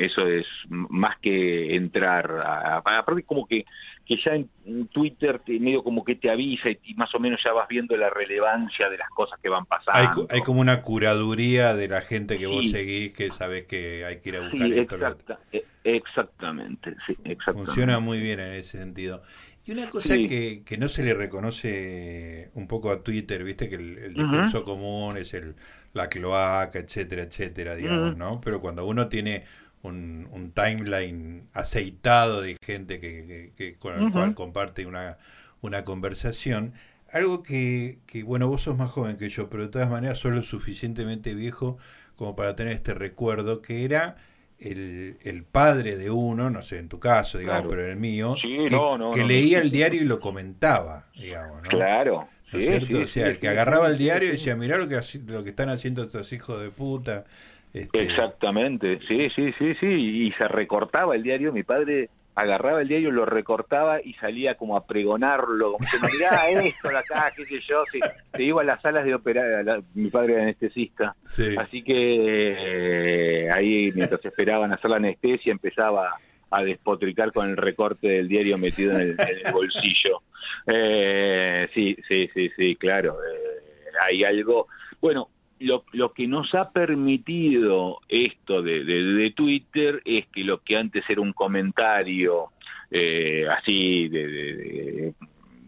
eso 0.00 0.26
es 0.26 0.46
más 0.68 1.18
que 1.20 1.76
entrar, 1.76 2.30
a, 2.44 2.78
aparte 2.78 3.22
como 3.22 3.46
que, 3.46 3.64
que 4.04 4.16
ya 4.24 4.32
en 4.32 4.88
Twitter 4.88 5.40
te, 5.44 5.60
medio 5.60 5.84
como 5.84 6.04
que 6.04 6.16
te 6.16 6.28
avisa 6.28 6.70
y, 6.70 6.94
más 6.94 7.14
o 7.14 7.20
menos 7.20 7.40
ya 7.44 7.52
vas 7.52 7.68
viendo 7.68 7.96
la 7.96 8.10
relevancia 8.10 8.88
de 8.88 8.98
las 8.98 9.08
cosas 9.10 9.38
que 9.40 9.48
van 9.48 9.64
pasando. 9.66 10.26
Hay, 10.30 10.40
como 10.40 10.60
una 10.60 10.82
curaduría 10.82 11.74
de 11.74 11.88
la 11.88 12.00
gente 12.00 12.36
que 12.36 12.46
vos 12.46 12.68
seguís 12.70 13.12
que 13.12 13.30
sabes 13.30 13.64
que 13.66 14.04
hay 14.04 14.20
que 14.20 14.28
ir 14.30 14.36
a 14.36 14.48
buscar 14.48 14.72
esto. 14.72 15.38
E, 15.52 15.64
exactamente, 15.84 16.96
sí, 17.06 17.14
exactamente. 17.24 17.66
Funciona 17.66 18.00
muy 18.00 18.20
bien 18.20 18.40
en 18.40 18.54
ese 18.54 18.78
sentido. 18.78 19.22
Y 19.66 19.72
una 19.72 19.88
cosa 19.88 20.14
que, 20.14 20.62
que, 20.64 20.76
no 20.76 20.88
se 20.88 21.02
le 21.02 21.14
reconoce 21.14 22.50
un 22.54 22.66
poco 22.66 22.90
a 22.90 23.02
Twitter, 23.02 23.42
viste 23.44 23.70
que 23.70 23.76
el, 23.76 24.14
discurso 24.14 24.62
común 24.62 25.16
es 25.16 25.32
el 25.32 25.54
la 25.94 26.08
cloaca, 26.08 26.78
etcétera, 26.78 27.22
etcétera, 27.22 27.76
digamos, 27.76 28.16
¿no? 28.16 28.40
Pero 28.40 28.60
cuando 28.60 28.84
uno 28.86 29.08
tiene 29.08 29.44
un, 29.82 30.28
un 30.32 30.50
timeline 30.50 31.48
aceitado 31.54 32.42
de 32.42 32.56
gente 32.62 33.00
que, 33.00 33.52
que, 33.56 33.76
con 33.76 34.02
el 34.02 34.12
cual 34.12 34.34
comparte 34.34 34.86
una, 34.86 35.18
una 35.62 35.84
conversación, 35.84 36.74
algo 37.12 37.42
que, 37.42 38.00
que, 38.06 38.22
bueno, 38.22 38.48
vos 38.48 38.62
sos 38.62 38.76
más 38.76 38.90
joven 38.90 39.16
que 39.16 39.28
yo, 39.28 39.48
pero 39.48 39.62
de 39.62 39.68
todas 39.70 39.88
maneras 39.88 40.18
sos 40.18 40.34
lo 40.34 40.42
suficientemente 40.42 41.34
viejo 41.34 41.78
como 42.16 42.34
para 42.34 42.56
tener 42.56 42.72
este 42.72 42.92
recuerdo, 42.92 43.62
que 43.62 43.84
era 43.84 44.16
el, 44.58 45.16
el, 45.22 45.44
padre 45.44 45.96
de 45.96 46.10
uno, 46.10 46.50
no 46.50 46.62
sé, 46.62 46.78
en 46.78 46.88
tu 46.88 46.98
caso, 46.98 47.38
digamos, 47.38 47.66
pero 47.68 47.84
en 47.84 47.90
el 47.90 47.96
mío, 47.96 48.34
que, 48.42 49.24
leía 49.24 49.60
el 49.60 49.70
diario 49.70 50.02
y 50.02 50.04
lo 50.04 50.20
comentaba, 50.20 51.06
digamos, 51.14 51.62
¿no? 51.62 51.68
Claro. 51.68 52.28
¿No 52.52 52.60
cierto? 52.60 52.98
o 53.00 53.06
sea, 53.06 53.26
el 53.26 53.38
que 53.38 53.48
agarraba 53.48 53.88
el 53.88 53.98
diario 53.98 54.28
y 54.28 54.32
decía, 54.32 54.54
mirá 54.54 54.76
lo 54.76 54.88
que, 54.88 55.00
lo 55.26 55.42
que 55.42 55.50
están 55.50 55.68
haciendo 55.70 56.04
estos 56.04 56.32
hijos 56.32 56.62
de 56.62 56.70
puta. 56.70 57.24
Este... 57.72 58.02
Exactamente, 58.02 59.00
sí, 59.00 59.28
sí, 59.34 59.52
sí, 59.58 59.74
sí, 59.80 59.86
y 59.86 60.32
se 60.32 60.46
recortaba 60.46 61.16
el 61.16 61.24
diario, 61.24 61.52
mi 61.52 61.64
padre 61.64 62.08
agarraba 62.34 62.82
el 62.82 62.88
diario, 62.88 63.10
lo 63.10 63.24
recortaba 63.24 64.00
y 64.02 64.14
salía 64.14 64.56
como 64.56 64.76
a 64.76 64.86
pregonarlo, 64.86 65.72
como 65.72 66.12
mirá 66.12 66.48
esto 66.60 66.88
de 66.88 66.98
acá, 66.98 67.32
qué 67.36 67.44
sé 67.44 67.60
yo, 67.60 67.84
se, 67.86 68.42
iba 68.42 68.62
a 68.62 68.64
las 68.64 68.82
salas 68.82 69.04
de 69.04 69.14
operar, 69.14 69.82
mi 69.94 70.10
padre 70.10 70.34
era 70.34 70.42
anestesista, 70.42 71.14
así 71.58 71.82
que 71.82 73.46
eh, 73.46 73.50
ahí 73.52 73.92
mientras 73.94 74.24
esperaban 74.24 74.72
hacer 74.72 74.90
la 74.90 74.96
anestesia 74.96 75.52
empezaba 75.52 76.16
a 76.50 76.62
despotricar 76.62 77.32
con 77.32 77.50
el 77.50 77.56
recorte 77.56 78.08
del 78.08 78.28
diario 78.28 78.58
metido 78.58 78.92
en 78.94 79.16
el, 79.18 79.52
bolsillo. 79.52 80.22
Eh, 80.66 81.68
sí, 81.74 81.96
sí, 82.06 82.28
sí, 82.32 82.48
sí, 82.56 82.76
claro. 82.76 83.16
Eh, 83.24 83.90
hay 84.06 84.22
algo. 84.22 84.68
Bueno, 85.00 85.30
lo, 85.64 85.84
lo, 85.92 86.12
que 86.12 86.26
nos 86.26 86.54
ha 86.54 86.70
permitido 86.70 88.00
esto 88.08 88.62
de, 88.62 88.84
de, 88.84 89.30
Twitter 89.32 90.00
es 90.04 90.26
que 90.28 90.44
lo 90.44 90.62
que 90.62 90.76
antes 90.76 91.04
era 91.08 91.20
un 91.20 91.32
comentario 91.32 92.50
eh, 92.90 93.46
así 93.48 94.08
de, 94.08 95.14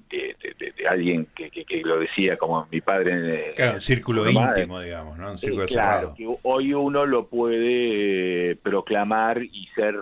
de, 0.08 0.88
alguien 0.88 1.26
que, 1.34 1.50
que, 1.50 1.82
lo 1.82 1.98
decía 1.98 2.36
como 2.36 2.66
mi 2.70 2.80
padre. 2.80 3.52
Claro, 3.56 3.74
un 3.74 3.80
círculo 3.80 4.30
íntimo, 4.30 4.80
digamos, 4.80 5.18
¿no? 5.18 5.32
Un 5.32 5.38
círculo 5.38 5.66
claro, 5.66 6.14
que 6.16 6.26
hoy 6.42 6.72
uno 6.72 7.06
lo 7.06 7.26
puede 7.26 8.52
eh, 8.52 8.56
proclamar 8.56 9.42
y 9.42 9.68
ser, 9.74 9.94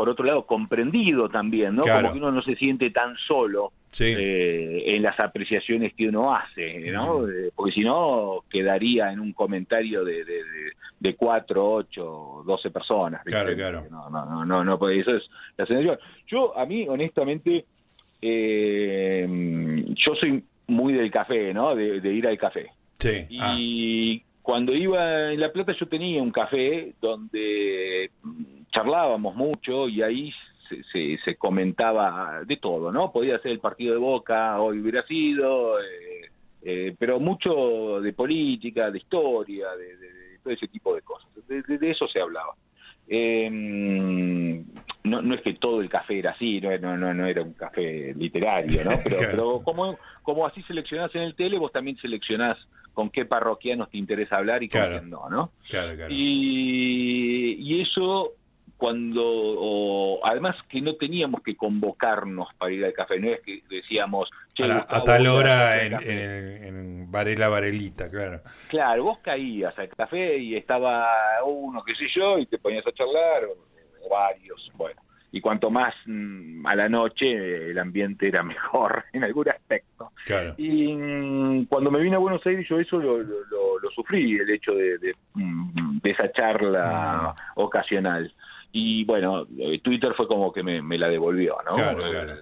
por 0.00 0.08
otro 0.08 0.24
lado, 0.24 0.46
comprendido 0.46 1.28
también, 1.28 1.76
¿no? 1.76 1.82
Como 1.82 2.12
que 2.12 2.18
uno 2.18 2.32
no 2.32 2.40
se 2.40 2.56
siente 2.56 2.88
tan 2.88 3.18
solo 3.18 3.70
eh, 3.98 4.84
en 4.86 5.02
las 5.02 5.20
apreciaciones 5.20 5.92
que 5.92 6.08
uno 6.08 6.34
hace, 6.34 6.90
¿no? 6.90 7.28
Eh, 7.28 7.50
porque 7.54 7.72
si 7.72 7.80
no, 7.82 8.42
quedaría 8.48 9.12
en 9.12 9.20
un 9.20 9.34
comentario 9.34 10.02
de, 10.02 10.24
de, 10.24 10.40
de, 11.00 11.16
cuatro, 11.16 11.70
ocho, 11.70 12.42
doce 12.46 12.70
personas. 12.70 13.22
Claro, 13.26 13.54
claro. 13.54 13.84
No, 13.90 14.08
no, 14.08 14.42
no, 14.46 14.64
no, 14.64 14.78
pues 14.78 15.02
eso 15.02 15.14
es 15.16 15.22
la 15.58 15.66
sensación. 15.66 15.98
Yo, 16.28 16.56
a 16.56 16.64
mí, 16.64 16.88
honestamente 16.88 17.66
eh, 18.22 19.84
yo 19.86 20.14
soy 20.14 20.42
muy 20.68 20.94
del 20.94 21.10
café, 21.10 21.52
¿no? 21.52 21.76
De, 21.76 22.10
ir 22.10 22.26
al 22.26 22.38
café. 22.38 22.70
Sí. 22.98 23.26
Y 23.28 24.18
ah. 24.18 24.24
cuando 24.40 24.72
iba 24.72 25.30
en 25.30 25.40
La 25.40 25.52
Plata 25.52 25.74
yo 25.78 25.86
tenía 25.88 26.22
un 26.22 26.30
café 26.30 26.94
donde 27.02 28.10
charlábamos 28.70 29.34
mucho 29.34 29.88
y 29.88 30.02
ahí 30.02 30.32
se, 30.92 31.18
se, 31.24 31.36
comentaba 31.36 32.42
de 32.44 32.56
todo, 32.56 32.92
¿no? 32.92 33.12
Podía 33.12 33.38
ser 33.40 33.52
el 33.52 33.60
partido 33.60 33.94
de 33.94 33.98
Boca, 33.98 34.60
hoy 34.60 34.78
hubiera 34.78 35.04
sido, 35.04 35.80
eh, 35.80 36.30
eh, 36.62 36.94
pero 36.98 37.18
mucho 37.18 38.00
de 38.00 38.12
política, 38.12 38.90
de 38.90 38.98
historia, 38.98 39.68
de, 39.76 40.38
todo 40.42 40.54
ese 40.54 40.68
tipo 40.68 40.94
de 40.94 41.02
cosas. 41.02 41.28
de 41.48 41.90
eso 41.90 42.06
se 42.08 42.20
hablaba. 42.20 42.54
Eh, 43.12 43.50
no, 43.50 45.22
no 45.22 45.34
es 45.34 45.42
que 45.42 45.54
todo 45.54 45.80
el 45.80 45.88
café 45.88 46.20
era 46.20 46.30
así, 46.30 46.60
no, 46.60 46.96
no, 46.96 47.12
no 47.12 47.26
era 47.26 47.42
un 47.42 47.54
café 47.54 48.14
literario, 48.14 48.84
¿no? 48.84 48.90
Pero, 49.04 49.16
pero 49.30 49.62
como, 49.64 49.98
como 50.22 50.46
así 50.46 50.62
seleccionás 50.62 51.12
en 51.16 51.22
el 51.22 51.34
tele, 51.34 51.58
vos 51.58 51.72
también 51.72 51.96
seleccionás 51.96 52.56
con 52.94 53.10
qué 53.10 53.24
parroquianos 53.24 53.90
te 53.90 53.98
interesa 53.98 54.36
hablar 54.36 54.62
y 54.62 54.68
con 54.68 54.80
quién 54.80 55.10
no, 55.10 55.28
¿no? 55.28 55.50
Claro, 55.68 55.96
claro. 55.96 56.14
Y, 56.14 57.56
y 57.58 57.80
eso 57.80 58.34
cuando 58.80 60.20
además 60.24 60.56
que 60.70 60.80
no 60.80 60.94
teníamos 60.94 61.42
que 61.42 61.54
convocarnos 61.54 62.48
para 62.56 62.72
ir 62.72 62.82
al 62.82 62.94
café, 62.94 63.20
no 63.20 63.28
es 63.28 63.42
que 63.42 63.62
decíamos 63.68 64.30
a, 64.58 65.04
tal 65.04 65.26
hora 65.26 65.82
en, 65.82 65.92
en, 66.02 67.12
Varela 67.12 67.50
Varelita, 67.50 68.10
claro. 68.10 68.40
Claro, 68.68 69.04
vos 69.04 69.18
caías 69.18 69.78
al 69.78 69.90
café 69.90 70.38
y 70.38 70.56
estaba 70.56 71.06
uno, 71.44 71.82
qué 71.84 71.94
sé 71.94 72.06
yo, 72.16 72.38
y 72.38 72.46
te 72.46 72.56
ponías 72.56 72.86
a 72.86 72.92
charlar, 72.92 73.44
o, 73.44 74.08
varios, 74.08 74.70
bueno. 74.74 74.98
Y 75.30 75.42
cuanto 75.42 75.70
más 75.70 75.94
mm, 76.06 76.66
a 76.66 76.74
la 76.74 76.88
noche, 76.88 77.70
el 77.70 77.78
ambiente 77.78 78.28
era 78.28 78.42
mejor 78.42 79.04
en 79.12 79.24
algún 79.24 79.50
aspecto. 79.50 80.12
Claro. 80.24 80.54
Y 80.56 80.94
mm, 80.94 81.66
cuando 81.66 81.90
me 81.90 82.00
vine 82.00 82.16
a 82.16 82.18
Buenos 82.18 82.44
Aires, 82.46 82.66
yo 82.66 82.80
eso 82.80 82.98
lo, 82.98 83.18
lo, 83.18 83.90
sufrí, 83.94 84.36
el 84.38 84.48
hecho 84.48 84.72
de, 84.72 84.96
de, 84.96 85.14
mm, 85.34 85.98
esa 86.02 86.32
charla 86.32 87.34
ocasional 87.56 88.32
y 88.72 89.04
bueno, 89.04 89.46
eh, 89.58 89.80
Twitter 89.82 90.12
fue 90.16 90.28
como 90.28 90.52
que 90.52 90.62
me, 90.62 90.98
la 90.98 91.08
devolvió, 91.08 91.56
¿no? 91.64 91.72
Claro, 91.72 92.02
claro. 92.04 92.34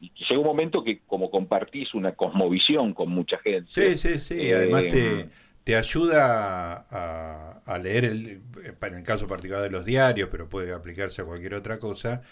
y 0.00 0.12
llega 0.28 0.38
un 0.38 0.46
momento 0.46 0.84
que 0.84 1.00
como 1.06 1.30
compartís 1.30 1.94
una 1.94 2.12
cosmovisión 2.12 2.92
con 2.92 3.10
mucha 3.10 3.38
gente. 3.38 3.70
Sí, 3.70 3.96
sí, 3.96 4.18
sí. 4.18 4.52
Además 4.52 4.82
te, 4.82 5.20
eh, 5.20 5.28
te 5.64 5.76
ayuda 5.76 6.86
a, 6.90 7.62
a, 7.64 7.78
leer, 7.78 8.04
el, 8.04 8.42
en 8.82 8.94
el 8.94 9.02
caso 9.02 9.26
particular 9.26 9.62
de 9.62 9.70
los 9.70 9.84
diarios, 9.84 10.28
pero 10.30 10.48
puede 10.48 10.74
aplicarse 10.74 11.22
a 11.22 11.24
cualquier 11.24 11.54
otra 11.54 11.78
cosa, 11.78 12.22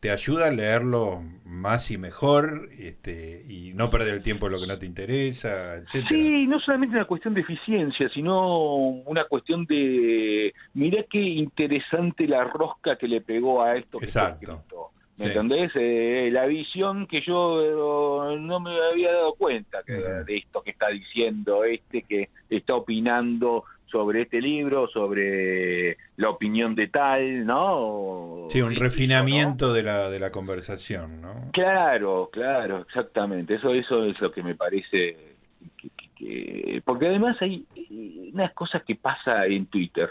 te 0.00 0.10
ayuda 0.10 0.48
a 0.48 0.50
leerlo 0.50 1.22
más 1.44 1.90
y 1.90 1.98
mejor 1.98 2.70
este, 2.78 3.44
y 3.46 3.72
no 3.74 3.90
perder 3.90 4.14
el 4.14 4.22
tiempo 4.22 4.46
en 4.46 4.52
lo 4.52 4.60
que 4.60 4.66
no 4.66 4.78
te 4.78 4.86
interesa, 4.86 5.74
etcétera. 5.76 6.08
Sí, 6.08 6.46
no 6.46 6.58
solamente 6.60 6.96
una 6.96 7.04
cuestión 7.04 7.34
de 7.34 7.42
eficiencia, 7.42 8.08
sino 8.08 8.78
una 8.78 9.24
cuestión 9.24 9.66
de, 9.66 10.54
mira 10.72 11.04
qué 11.10 11.20
interesante 11.20 12.26
la 12.26 12.44
rosca 12.44 12.96
que 12.96 13.08
le 13.08 13.20
pegó 13.20 13.62
a 13.62 13.76
esto. 13.76 13.98
Exacto. 14.00 14.64
¿Me 15.18 15.26
entendés? 15.26 15.70
Eh, 15.74 16.30
la 16.32 16.46
visión 16.46 17.06
que 17.06 17.20
yo 17.20 18.30
eh, 18.32 18.38
no 18.40 18.58
me 18.58 18.70
había 18.90 19.12
dado 19.12 19.34
cuenta 19.34 19.82
que, 19.82 19.92
de 19.92 20.36
esto 20.38 20.62
que 20.62 20.70
está 20.70 20.88
diciendo 20.88 21.62
este, 21.64 22.02
que 22.02 22.30
está 22.48 22.74
opinando 22.74 23.64
sobre 23.90 24.22
este 24.22 24.40
libro, 24.40 24.88
sobre 24.88 25.96
la 26.16 26.30
opinión 26.30 26.74
de 26.74 26.88
tal, 26.88 27.44
¿no? 27.44 28.46
Sí, 28.48 28.62
un 28.62 28.74
refinamiento 28.74 29.72
de, 29.72 29.82
la, 29.82 30.10
de 30.10 30.18
la 30.18 30.30
conversación, 30.30 31.20
¿no? 31.20 31.50
Claro, 31.52 32.30
claro, 32.32 32.80
exactamente. 32.80 33.54
Eso, 33.54 33.72
eso 33.74 34.04
es 34.04 34.20
lo 34.20 34.32
que 34.32 34.42
me 34.42 34.54
parece. 34.54 35.16
Que, 36.16 36.82
porque 36.84 37.08
además 37.08 37.36
hay 37.40 37.64
unas 38.32 38.52
cosas 38.52 38.82
que 38.84 38.94
pasa 38.94 39.46
en 39.46 39.66
Twitter 39.66 40.10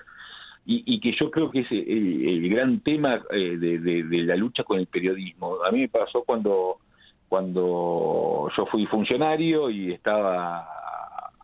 y, 0.66 0.84
y 0.86 1.00
que 1.00 1.14
yo 1.20 1.32
creo 1.32 1.50
que 1.50 1.62
es 1.62 1.72
el, 1.72 2.50
gran 2.50 2.80
tema 2.82 3.22
eh, 3.32 3.58
de, 3.58 3.80
de, 3.80 4.24
la 4.24 4.36
lucha 4.36 4.64
con 4.64 4.80
el 4.80 4.88
periodismo. 4.88 5.64
A 5.64 5.72
mí 5.72 5.82
me 5.82 5.90
pasó 5.90 6.24
cuando 6.24 6.78
cuando 7.28 8.50
yo 8.58 8.66
fui 8.66 8.88
funcionario 8.88 9.70
y 9.70 9.94
estaba 9.94 10.68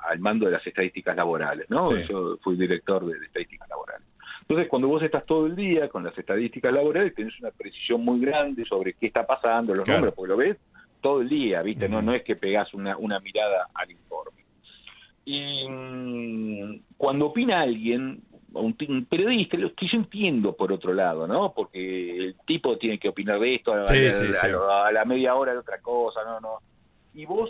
al 0.07 0.19
mando 0.19 0.45
de 0.45 0.53
las 0.53 0.65
estadísticas 0.65 1.15
laborales, 1.15 1.69
¿no? 1.69 1.95
Yo 1.95 2.37
fui 2.43 2.55
director 2.55 3.05
de, 3.05 3.25
estadísticas 3.25 3.69
laborales. 3.69 4.07
Entonces, 4.41 4.67
cuando 4.67 4.87
vos 4.87 5.01
estás 5.01 5.25
todo 5.25 5.47
el 5.47 5.55
día 5.55 5.89
con 5.89 6.03
las 6.03 6.15
estadísticas 6.17 6.71
laborales, 6.71 7.15
tenés 7.15 7.39
una 7.39 7.51
precisión 7.51 8.05
muy 8.05 8.19
grande 8.19 8.63
sobre 8.65 8.93
qué 8.93 9.07
está 9.07 9.25
pasando, 9.25 9.73
los 9.73 9.87
números, 9.87 10.13
porque 10.13 10.29
lo 10.29 10.37
ves 10.37 10.57
todo 11.01 11.21
el 11.21 11.29
día, 11.29 11.61
¿viste? 11.63 11.89
No, 11.89 12.01
no 12.01 12.13
es 12.13 12.23
que 12.23 12.35
pegás 12.35 12.73
una, 12.73 12.95
una 12.97 13.19
mirada 13.19 13.69
al 13.73 13.91
informe. 13.91 14.43
Y 15.25 15.67
mm, 15.67 16.81
cuando 16.97 17.27
opina 17.27 17.61
alguien, 17.61 18.21
un, 18.53 19.05
periodista, 19.09 19.57
lo 19.57 19.73
que 19.73 19.87
yo 19.87 19.97
entiendo 19.97 20.55
por 20.55 20.71
otro 20.71 20.93
lado, 20.93 21.27
¿no? 21.27 21.53
Porque 21.53 22.17
el 22.17 22.35
tipo 22.45 22.77
tiene 22.77 22.99
que 22.99 23.09
opinar 23.09 23.39
de 23.39 23.55
esto, 23.55 23.73
a, 23.73 24.87
a, 24.87 24.91
la 24.91 25.05
media 25.05 25.35
hora 25.35 25.53
de 25.53 25.57
otra 25.57 25.79
cosa, 25.79 26.21
¿no? 26.23 26.39
no 26.39 26.59
Y 27.13 27.25
vos 27.25 27.49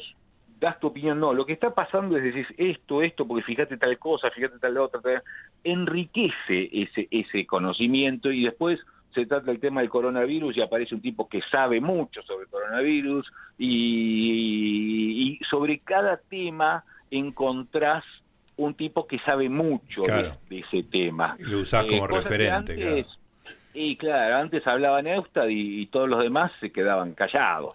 das 0.60 0.80
tu 0.80 0.88
opinión, 0.88 1.20
no, 1.20 1.34
lo 1.34 1.46
que 1.46 1.54
está 1.54 1.74
pasando 1.74 2.18
es 2.18 2.24
decir 2.24 2.48
esto, 2.58 3.02
esto, 3.02 3.28
porque 3.28 3.44
fíjate 3.44 3.78
tal 3.78 3.98
cosa, 4.00 4.32
fíjate 4.32 4.60
tal 4.60 4.78
otra, 4.78 5.24
enriquece 5.64 6.70
ese, 6.72 7.08
ese 7.12 7.46
conocimiento 7.46 8.32
y 8.32 8.44
después 8.44 8.80
se 9.14 9.26
trata 9.26 9.50
el 9.52 9.60
tema 9.60 9.82
del 9.82 9.90
coronavirus 9.90 10.58
y 10.58 10.62
aparece 10.62 10.94
un 10.94 11.02
tipo 11.02 11.28
que 11.28 11.42
sabe 11.50 11.80
mucho 11.80 12.22
sobre 12.24 12.44
el 12.44 12.50
coronavirus 12.50 13.26
y, 13.58 15.40
sobre 15.50 15.80
cada 15.80 16.18
tema 16.18 16.84
encontrás 17.10 18.04
un 18.58 18.74
tipo 18.74 19.08
que 19.08 19.20
sabe 19.20 19.50
mucho 19.50 20.02
de, 20.02 20.60
ese 20.60 20.84
tema. 20.84 21.36
lo 21.40 21.60
usás 21.60 21.86
como 21.88 22.06
eh, 22.06 22.08
referente. 22.08 23.06
Y 23.74 23.98
claro, 23.98 24.38
antes 24.38 24.66
hablaba 24.66 25.02
Neustad 25.02 25.48
y, 25.50 25.86
todos 25.88 26.10
los 26.10 26.22
demás 26.22 26.52
se 26.60 26.72
quedaban 26.72 27.14
callados. 27.14 27.74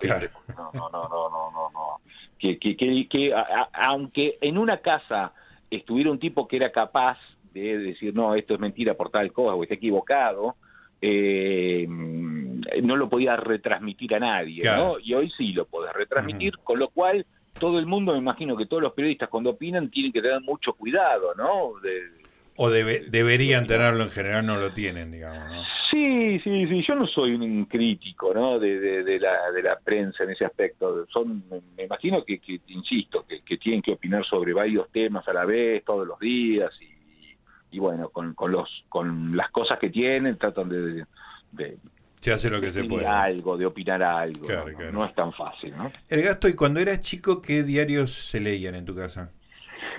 No, 0.57 0.71
no, 0.73 0.91
no, 0.91 1.09
no, 1.09 1.31
no, 1.31 1.71
no 1.73 2.01
que, 2.41 2.59
que, 2.59 2.77
que, 3.09 3.35
aunque 3.73 4.39
en 4.41 4.59
una 4.59 4.79
casa 4.79 5.33
estuviera 5.71 6.11
un 6.11 6.19
tipo 6.19 6.49
que 6.49 6.57
era 6.57 6.73
capaz 6.73 7.19
de 7.53 7.79
decir, 7.79 8.15
no, 8.15 8.35
esto 8.35 8.55
es 8.55 8.61
mentira 8.61 8.95
por 8.95 9.11
tal 9.11 9.31
cosa 9.33 9.55
o 9.55 9.63
está 9.63 9.75
equivocado, 9.75 10.57
eh, 11.03 11.87
no 11.89 12.97
lo 12.97 13.09
podía 13.09 13.37
retransmitir 13.37 14.15
a 14.15 14.21
nadie, 14.21 14.65
¿no? 14.65 14.99
Y 14.99 15.15
hoy 15.15 15.31
sí 15.37 15.53
lo 15.53 15.67
podés 15.67 15.93
retransmitir, 15.93 16.59
con 16.59 16.79
lo 16.79 16.89
cual 16.89 17.27
todo 17.59 17.79
el 17.79 17.87
mundo, 17.87 18.13
me 18.13 18.19
imagino 18.19 18.57
que 18.57 18.67
todos 18.67 18.83
los 18.83 18.93
periodistas 18.93 19.29
cuando 19.29 19.51
opinan 19.51 19.91
tienen 19.91 20.13
que 20.13 20.23
tener 20.23 20.41
mucho 20.41 20.73
cuidado, 20.73 21.35
¿no? 21.37 21.79
De, 21.81 22.20
o 22.63 22.69
deberían 22.69 23.67
tenerlo 23.67 24.03
en 24.03 24.11
general, 24.11 24.45
no 24.45 24.59
lo 24.59 24.75
tienen, 24.75 25.11
digamos, 25.11 25.51
¿no? 25.51 25.63
Sí, 25.91 26.39
sí, 26.45 26.67
sí. 26.67 26.85
Yo 26.87 26.95
no 26.95 27.07
soy 27.07 27.35
un 27.35 27.65
crítico, 27.65 28.35
¿no? 28.35 28.59
De, 28.59 28.79
de, 28.79 29.19
la, 29.19 29.51
de 29.51 29.63
la 29.63 29.79
prensa 29.79 30.25
en 30.25 30.31
ese 30.33 30.45
aspecto. 30.45 31.07
Son, 31.11 31.43
me 31.75 31.85
imagino 31.85 32.23
que, 32.23 32.39
que 32.39 32.61
insisto, 32.67 33.25
que, 33.27 33.41
que, 33.41 33.57
tienen 33.57 33.81
que 33.81 33.93
opinar 33.93 34.27
sobre 34.27 34.53
varios 34.53 34.91
temas 34.91 35.27
a 35.27 35.33
la 35.33 35.47
vez, 35.47 35.83
todos 35.87 36.07
los 36.07 36.19
días, 36.19 36.71
y, 36.83 37.35
y 37.75 37.79
bueno, 37.79 38.11
con, 38.11 38.35
con, 38.35 38.53
los, 38.53 38.69
con 38.91 39.35
las 39.35 39.51
cosas 39.53 39.79
que 39.79 39.89
tienen, 39.89 40.37
tratan 40.37 40.69
de, 40.69 41.07
de 41.53 41.79
se 42.21 42.33
hace 42.33 42.51
lo 42.51 42.61
que 42.61 42.71
se 42.71 42.85
puede. 42.85 43.07
algo, 43.07 43.57
de 43.57 43.65
opinar 43.65 44.03
algo. 44.03 44.47
¿no? 44.93 45.07
es 45.07 45.15
tan 45.15 45.33
fácil, 45.33 45.75
¿no? 45.75 45.91
El 46.11 46.21
gasto, 46.21 46.47
y 46.47 46.53
cuando 46.53 46.79
eras 46.79 47.01
chico, 47.01 47.41
¿qué 47.41 47.63
diarios 47.63 48.13
se 48.13 48.39
leían 48.39 48.75
en 48.75 48.85
tu 48.85 48.95
casa? 48.95 49.33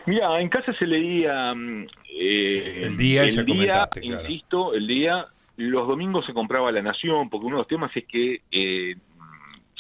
Mira, 0.05 0.39
en 0.41 0.49
casa 0.49 0.73
se 0.73 0.85
leía 0.87 1.53
mm, 1.53 1.87
eh, 2.19 2.83
el 2.85 2.97
día, 2.97 3.23
el 3.23 3.45
día 3.45 3.89
insisto, 4.01 4.73
el 4.73 4.87
día 4.87 5.25
los 5.57 5.87
domingos 5.87 6.25
se 6.25 6.33
compraba 6.33 6.71
La 6.71 6.81
Nación, 6.81 7.29
porque 7.29 7.45
uno 7.45 7.57
de 7.57 7.61
los 7.61 7.67
temas 7.67 7.95
es 7.95 8.05
que 8.07 8.41
eh, 8.51 8.95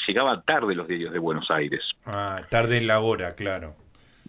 llegaban 0.07 0.43
tarde 0.43 0.75
los 0.75 0.87
diarios 0.87 1.11
de 1.13 1.19
Buenos 1.19 1.49
Aires. 1.49 1.81
Ah, 2.05 2.41
tarde 2.49 2.77
en 2.77 2.87
la 2.87 2.99
hora, 2.99 3.33
claro. 3.35 3.75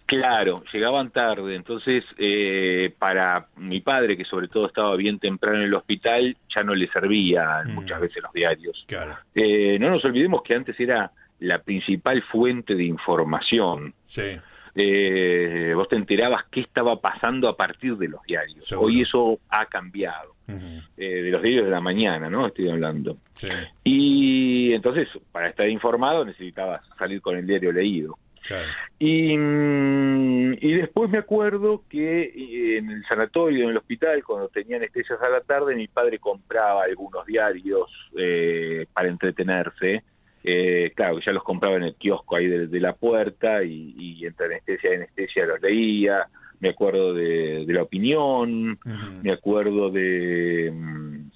Claro, 0.05 0.63
llegaban 0.73 1.11
tarde, 1.11 1.55
entonces 1.55 2.03
eh, 2.17 2.93
para 2.99 3.47
mi 3.55 3.79
padre, 3.79 4.17
que 4.17 4.25
sobre 4.25 4.47
todo 4.49 4.67
estaba 4.67 4.95
bien 4.95 5.17
temprano 5.17 5.59
en 5.59 5.63
el 5.63 5.73
hospital, 5.73 6.35
ya 6.53 6.61
no 6.63 6.75
le 6.75 6.87
servían 6.89 7.71
Mm. 7.71 7.75
muchas 7.75 8.01
veces 8.01 8.21
los 8.21 8.33
diarios. 8.33 8.83
Claro. 8.87 9.15
Eh, 9.33 9.77
no 9.79 9.89
nos 9.89 10.03
olvidemos 10.05 10.43
que 10.43 10.55
antes 10.55 10.77
era 10.79 11.11
la 11.39 11.59
principal 11.59 12.21
fuente 12.23 12.75
de 12.75 12.83
información. 12.83 13.93
Sí. 14.05 14.37
Eh, 14.75 15.73
vos 15.75 15.87
te 15.87 15.95
enterabas 15.95 16.45
qué 16.49 16.61
estaba 16.61 16.99
pasando 16.99 17.47
a 17.47 17.55
partir 17.55 17.95
de 17.97 18.07
los 18.07 18.23
diarios. 18.23 18.65
Seguro. 18.65 18.87
Hoy 18.87 19.01
eso 19.01 19.39
ha 19.49 19.65
cambiado. 19.67 20.33
Eh, 20.45 21.21
de 21.23 21.31
los 21.31 21.41
diarios 21.41 21.65
de 21.65 21.71
la 21.71 21.79
mañana, 21.79 22.29
¿no? 22.29 22.47
Estoy 22.47 22.69
hablando. 22.69 23.17
Sí. 23.33 23.47
Y 23.83 24.73
entonces, 24.73 25.07
para 25.31 25.47
estar 25.47 25.67
informado, 25.69 26.25
necesitabas 26.25 26.81
salir 26.97 27.21
con 27.21 27.37
el 27.37 27.47
diario 27.47 27.71
leído. 27.71 28.17
Claro. 28.45 28.67
Y, 28.99 29.37
mm, 29.37 30.53
y 30.59 30.73
después 30.73 31.09
me 31.09 31.17
acuerdo 31.17 31.83
que 31.89 32.23
eh, 32.23 32.77
en 32.77 32.89
el 32.89 33.03
sanatorio, 33.05 33.63
en 33.63 33.69
el 33.69 33.77
hospital, 33.77 34.21
cuando 34.23 34.49
tenía 34.49 34.77
anestesias 34.77 35.21
a 35.21 35.29
la 35.29 35.41
tarde, 35.41 35.75
mi 35.75 35.87
padre 35.87 36.19
compraba 36.19 36.83
algunos 36.83 37.25
diarios 37.25 37.89
eh, 38.17 38.85
para 38.93 39.07
entretenerse. 39.07 40.03
Eh, 40.43 40.91
claro, 40.95 41.19
ya 41.19 41.31
los 41.31 41.43
compraba 41.43 41.77
en 41.77 41.83
el 41.83 41.95
kiosco 41.95 42.35
ahí 42.35 42.47
de, 42.47 42.67
de 42.67 42.79
la 42.81 42.93
puerta 42.93 43.63
y, 43.63 43.95
y 43.97 44.25
entre 44.25 44.47
anestesia 44.47 44.91
y 44.91 44.95
anestesia 44.95 45.45
los 45.45 45.61
leía. 45.61 46.27
Me 46.59 46.69
acuerdo 46.69 47.13
de, 47.13 47.65
de 47.65 47.73
La 47.73 47.83
Opinión, 47.83 48.79
me 49.21 49.31
acuerdo 49.33 49.89
de, 49.89 50.71
mm, 50.73 51.29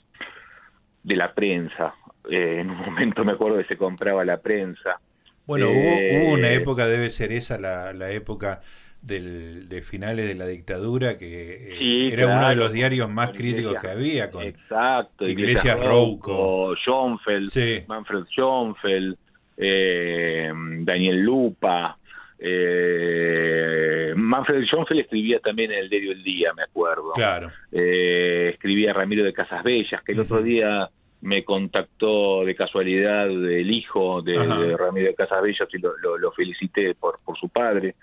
de 1.04 1.16
la 1.16 1.34
prensa. 1.34 1.94
Eh, 2.30 2.60
en 2.62 2.70
un 2.70 2.78
momento 2.86 3.24
me 3.26 3.34
acuerdo 3.34 3.58
que 3.58 3.66
se 3.66 3.78
compraba 3.78 4.24
la 4.26 4.42
prensa. 4.42 5.00
Bueno, 5.46 5.68
Eh, 5.68 6.20
hubo, 6.22 6.28
hubo 6.28 6.34
una 6.34 6.52
época, 6.52 6.88
debe 6.88 7.10
ser 7.10 7.32
esa 7.32 7.58
la, 7.60 7.94
la 7.94 8.12
época 8.12 8.62
del, 9.08 9.68
de 9.70 9.82
finales 9.82 10.28
de 10.28 10.36
la 10.36 10.46
dictadura, 10.46 11.18
que 11.18 11.54
eh, 11.72 11.76
Sí, 11.80 12.10
era 12.12 12.28
uno 12.28 12.50
de 12.50 12.56
los 12.56 12.72
diarios 12.74 13.10
más 13.10 13.32
críticos 13.32 13.76
que 13.82 13.88
había. 13.88 14.30
Con, 14.30 14.44
Exacto, 14.44 15.28
Iglesias 15.28 15.64
Iglesias 15.66 15.80
Rouco. 15.88 16.76
Schoenfeld, 16.76 17.48
Sí. 17.48 17.84
Manfred 17.88 18.26
Schoenfeld, 18.36 19.16
eh, 19.58 20.52
Daniel 20.82 21.22
Lupa. 21.22 21.98
Eh, 22.40 24.14
Manfred 24.16 24.64
Schoenfeld 24.66 25.00
escribía 25.02 25.40
también 25.40 25.72
en 25.72 25.80
el 25.80 25.90
diario 25.90 26.12
El 26.12 26.24
Día, 26.24 26.54
me 26.54 26.64
acuerdo. 26.64 27.12
claro. 27.14 27.52
Eh, 27.72 28.52
escribía 28.54 28.94
Ramiro 28.94 29.24
de 29.24 29.34
Casas 29.34 29.64
Bellas, 29.64 30.02
que 30.04 30.12
el 30.12 30.20
otro 30.20 30.42
día 30.42 30.90
me 31.22 31.44
contactó 31.44 32.46
de 32.46 32.56
casualidad 32.56 33.26
el 33.28 33.72
hijo 33.72 34.22
de, 34.22 34.38
de 34.60 34.78
Ramiro 34.78 35.12
Bellas 35.42 35.68
y 35.74 35.78
lo, 35.80 35.98
lo- 35.98 36.18
lo 36.18 36.32
felicité 36.32 36.94
por, 36.96 37.20
por 37.26 37.38
su 37.38 37.50
padre. 37.50 37.96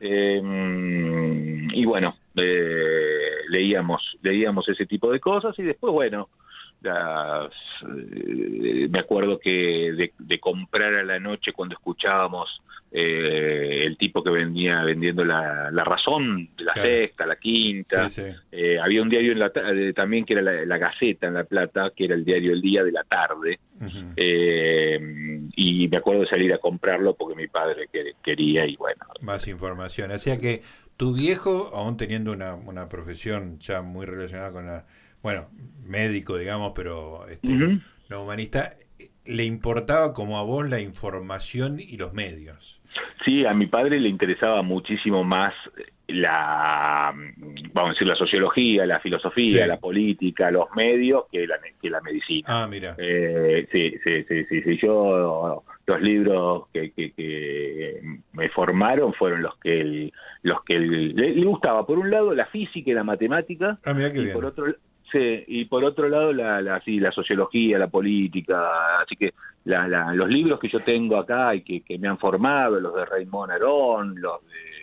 Eh, 0.00 0.40
y 1.74 1.84
bueno, 1.84 2.16
eh, 2.36 3.44
leíamos, 3.48 4.16
leíamos 4.22 4.68
ese 4.68 4.86
tipo 4.86 5.10
de 5.12 5.20
cosas 5.20 5.58
y 5.58 5.62
después, 5.62 5.92
bueno, 5.92 6.28
las, 6.80 7.50
eh, 8.84 8.88
me 8.90 8.98
acuerdo 9.00 9.38
que 9.38 9.50
de, 9.50 10.12
de 10.18 10.38
comprar 10.40 10.94
a 10.94 11.02
la 11.04 11.18
noche 11.18 11.52
cuando 11.52 11.74
escuchábamos 11.74 12.48
eh, 12.94 13.84
el 13.86 13.96
tipo 13.96 14.22
que 14.22 14.28
vendía 14.30 14.82
vendiendo 14.84 15.24
la, 15.24 15.70
la 15.70 15.82
razón 15.82 16.50
de 16.58 16.64
la 16.64 16.72
Claro. 16.72 16.88
sexta, 16.90 17.26
la 17.26 17.36
quinta. 17.36 18.08
Sí, 18.10 18.20
sí. 18.22 18.28
Eh, 18.52 18.78
había 18.78 19.00
un 19.00 19.08
diario 19.08 19.32
en 19.32 19.38
la 19.38 19.50
eh, 19.54 19.92
también 19.94 20.26
que 20.26 20.34
era 20.34 20.42
la, 20.42 20.66
la 20.66 20.76
Gaceta 20.78 21.26
en 21.28 21.34
La 21.34 21.44
Plata, 21.44 21.90
que 21.96 22.04
era 22.04 22.14
el 22.14 22.24
diario 22.24 22.52
El 22.52 22.60
Día 22.60 22.84
de 22.84 22.92
la 22.92 23.02
Tarde. 23.04 23.58
Eh, 24.16 25.40
y 25.56 25.88
me 25.88 25.96
acuerdo 25.96 26.22
de 26.22 26.28
salir 26.28 26.52
a 26.52 26.58
comprarlo 26.58 27.14
porque 27.14 27.34
mi 27.34 27.48
padre 27.48 27.88
que- 27.92 28.12
quería 28.22 28.66
y 28.66 28.76
bueno, 28.76 29.04
Más 29.20 29.48
información. 29.48 30.10
O 30.10 30.18
sea 30.18 30.38
que 30.38 30.62
tu 30.96 31.14
viejo, 31.14 31.70
aún 31.74 31.96
teniendo 31.96 32.32
una, 32.32 32.54
una 32.54 32.88
profesión 32.88 33.58
ya 33.58 33.82
muy 33.82 34.06
relacionada 34.06 34.52
con 34.52 34.66
la, 34.66 34.84
bueno, 35.22 35.48
médico, 35.86 36.36
digamos, 36.36 36.72
pero 36.76 37.26
este. 37.28 37.48
No 38.12 38.22
humanista, 38.22 38.74
le 39.24 39.44
importaba 39.44 40.12
como 40.12 40.38
a 40.38 40.42
vos 40.42 40.68
la 40.68 40.80
información 40.80 41.80
y 41.80 41.96
los 41.96 42.12
medios. 42.12 42.80
Sí, 43.24 43.44
a 43.46 43.54
mi 43.54 43.66
padre 43.66 44.00
le 44.00 44.08
interesaba 44.08 44.62
muchísimo 44.62 45.24
más 45.24 45.54
la, 46.08 47.14
vamos 47.72 47.90
a 47.90 47.92
decir, 47.92 48.06
la 48.06 48.16
sociología, 48.16 48.84
la 48.84 49.00
filosofía, 49.00 49.62
Sí. 49.62 49.68
la 49.68 49.78
política, 49.78 50.50
los 50.50 50.66
medios 50.76 51.24
que 51.30 51.46
la, 51.46 51.56
que 51.80 51.88
la 51.90 52.00
medicina. 52.02 52.46
Ah, 52.48 52.66
mira. 52.70 52.94
Eh, 52.98 53.66
sí, 53.72 53.94
sí, 54.04 54.24
sí, 54.28 54.44
sí, 54.48 54.62
sí. 54.62 54.78
Yo 54.82 55.62
los 55.86 56.00
libros 56.02 56.68
que, 56.72 56.92
que, 56.92 57.12
que 57.12 58.00
me 58.32 58.48
formaron 58.50 59.14
fueron 59.14 59.42
los 59.42 59.56
que 59.58 59.80
él, 59.80 60.12
los 60.42 60.62
que 60.64 60.76
él- 60.76 61.14
le, 61.14 61.34
le 61.34 61.46
gustaba. 61.46 61.86
Por 61.86 61.98
un 61.98 62.10
lado 62.10 62.34
la 62.34 62.46
física 62.46 62.90
y 62.90 62.94
la 62.94 63.04
matemática 63.04 63.78
Ah, 63.84 63.94
mira 63.94 64.08
y 64.08 64.12
bien. 64.12 64.32
por 64.32 64.44
otro 64.44 64.66
sí, 65.12 65.44
y 65.46 65.64
por 65.66 65.84
otro 65.84 66.08
lado 66.08 66.32
la, 66.32 66.60
la 66.62 66.80
sí, 66.80 66.98
la 66.98 67.12
sociología, 67.12 67.78
la 67.78 67.86
política. 67.88 68.98
Así 69.00 69.14
que 69.16 69.34
la, 69.64 69.86
la- 69.86 70.12
los 70.14 70.28
libros 70.28 70.58
que 70.58 70.68
yo 70.68 70.80
tengo 70.80 71.16
acá 71.18 71.54
y 71.54 71.60
que, 71.62 71.82
que 71.82 71.98
me 71.98 72.08
han 72.08 72.18
formado, 72.18 72.80
los 72.80 72.94
de 72.94 73.04
Raymond 73.04 73.52
Arón, 73.52 74.20
los 74.20 74.40
de 74.46 74.82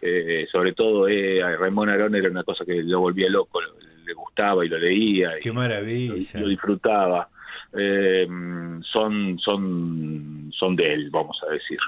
eh, 0.00 0.46
sobre 0.52 0.72
todo 0.72 1.08
eh, 1.08 1.40
Raymond 1.56 1.90
Arón 1.94 2.14
era 2.14 2.30
una 2.30 2.44
cosa 2.44 2.64
que 2.64 2.82
lo 2.82 3.00
volvía 3.00 3.28
loco, 3.28 3.60
le 4.04 4.12
gustaba 4.12 4.64
y 4.64 4.68
lo 4.68 4.78
leía. 4.78 5.36
y- 5.38 5.42
Qué 5.42 5.52
maravilla. 5.52 6.14
lo, 6.34 6.40
lo 6.40 6.48
disfrutaba. 6.48 7.28
Eh, 7.76 8.26
son, 8.92 9.38
son, 9.38 10.50
son 10.56 10.74
de 10.76 10.94
él, 10.94 11.10
vamos 11.10 11.38
a 11.46 11.52
decir. 11.52 11.78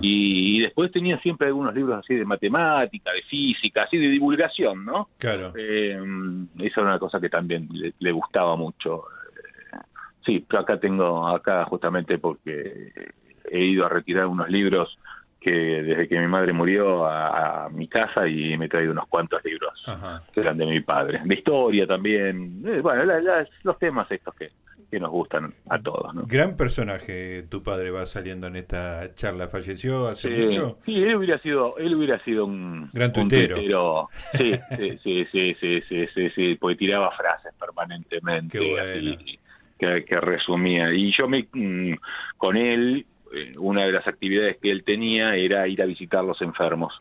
Y, 0.00 0.58
y 0.58 0.60
después 0.62 0.90
tenía 0.90 1.18
siempre 1.20 1.46
algunos 1.46 1.74
libros 1.74 1.98
así 1.98 2.14
de 2.14 2.24
matemática, 2.24 3.12
de 3.12 3.22
física, 3.22 3.84
así 3.84 3.98
de 3.98 4.08
divulgación, 4.08 4.84
¿no? 4.84 5.08
Claro. 5.18 5.52
Eh, 5.56 5.96
esa 6.58 6.80
era 6.80 6.90
una 6.90 6.98
cosa 6.98 7.20
que 7.20 7.28
también 7.28 7.68
le, 7.70 7.92
le 7.98 8.12
gustaba 8.12 8.56
mucho. 8.56 9.04
Eh, 9.04 9.78
Sí, 10.26 10.44
yo 10.52 10.58
acá 10.58 10.78
tengo, 10.78 11.26
acá 11.28 11.64
justamente 11.64 12.18
porque 12.18 12.92
he 13.50 13.64
ido 13.64 13.86
a 13.86 13.88
retirar 13.88 14.26
unos 14.26 14.50
libros 14.50 14.98
que 15.40 15.50
desde 15.50 16.06
que 16.06 16.18
mi 16.20 16.26
madre 16.26 16.52
murió 16.52 17.06
a, 17.06 17.64
a 17.64 17.68
mi 17.70 17.88
casa 17.88 18.26
y 18.28 18.58
me 18.58 18.66
he 18.66 18.68
traído 18.68 18.92
unos 18.92 19.06
cuantos 19.08 19.42
libros 19.42 19.72
Ajá. 19.86 20.22
que 20.34 20.40
eran 20.40 20.58
de 20.58 20.66
mi 20.66 20.80
padre. 20.80 21.20
De 21.24 21.34
historia 21.34 21.86
también. 21.86 22.60
Eh, 22.66 22.80
bueno, 22.82 23.04
la- 23.04 23.20
la- 23.22 23.48
los 23.62 23.78
temas 23.78 24.10
estos 24.10 24.34
que, 24.34 24.50
que 24.90 24.98
nos 24.98 25.10
gustan 25.10 25.52
a 25.68 25.78
todos, 25.80 26.14
¿no? 26.14 26.22
Gran 26.26 26.56
personaje 26.56 27.42
tu 27.50 27.62
padre 27.62 27.90
va 27.90 28.06
saliendo 28.06 28.46
en 28.46 28.56
esta 28.56 29.14
charla. 29.14 29.48
¿Falleció 29.48 30.06
hace 30.08 30.28
Sí, 30.28 30.44
mucho? 30.46 30.78
sí, 30.86 30.94
él 31.02 31.16
hubiera 31.16 31.38
sido, 31.40 31.76
él 31.76 31.94
hubiera 31.94 32.22
sido 32.24 32.46
un 32.46 32.88
Gran 32.92 33.08
un 33.08 33.28
tuitero. 33.28 33.56
tuitero. 33.56 34.08
Sí, 34.32 34.52
sí, 34.76 34.98
sí, 35.04 35.24
sí, 35.30 35.54
sí, 35.60 35.80
sí, 35.88 36.06
sí, 36.14 36.30
sí, 36.34 36.54
porque 36.56 36.76
tiraba 36.76 37.10
frases 37.12 37.52
permanentemente 37.60 38.58
Qué 38.58 38.70
bueno. 38.70 39.12
así, 39.14 39.38
que, 39.78 40.04
que 40.06 40.20
resumía. 40.20 40.92
Y 40.94 41.12
yo 41.16 41.28
me 41.28 41.46
mm, 41.52 41.94
con 42.38 42.56
él, 42.56 43.04
eh, 43.34 43.52
una 43.58 43.84
de 43.84 43.92
las 43.92 44.06
actividades 44.06 44.56
que 44.56 44.70
él 44.70 44.84
tenía 44.84 45.34
era 45.36 45.68
ir 45.68 45.82
a 45.82 45.86
visitar 45.86 46.24
los 46.24 46.40
enfermos. 46.40 46.94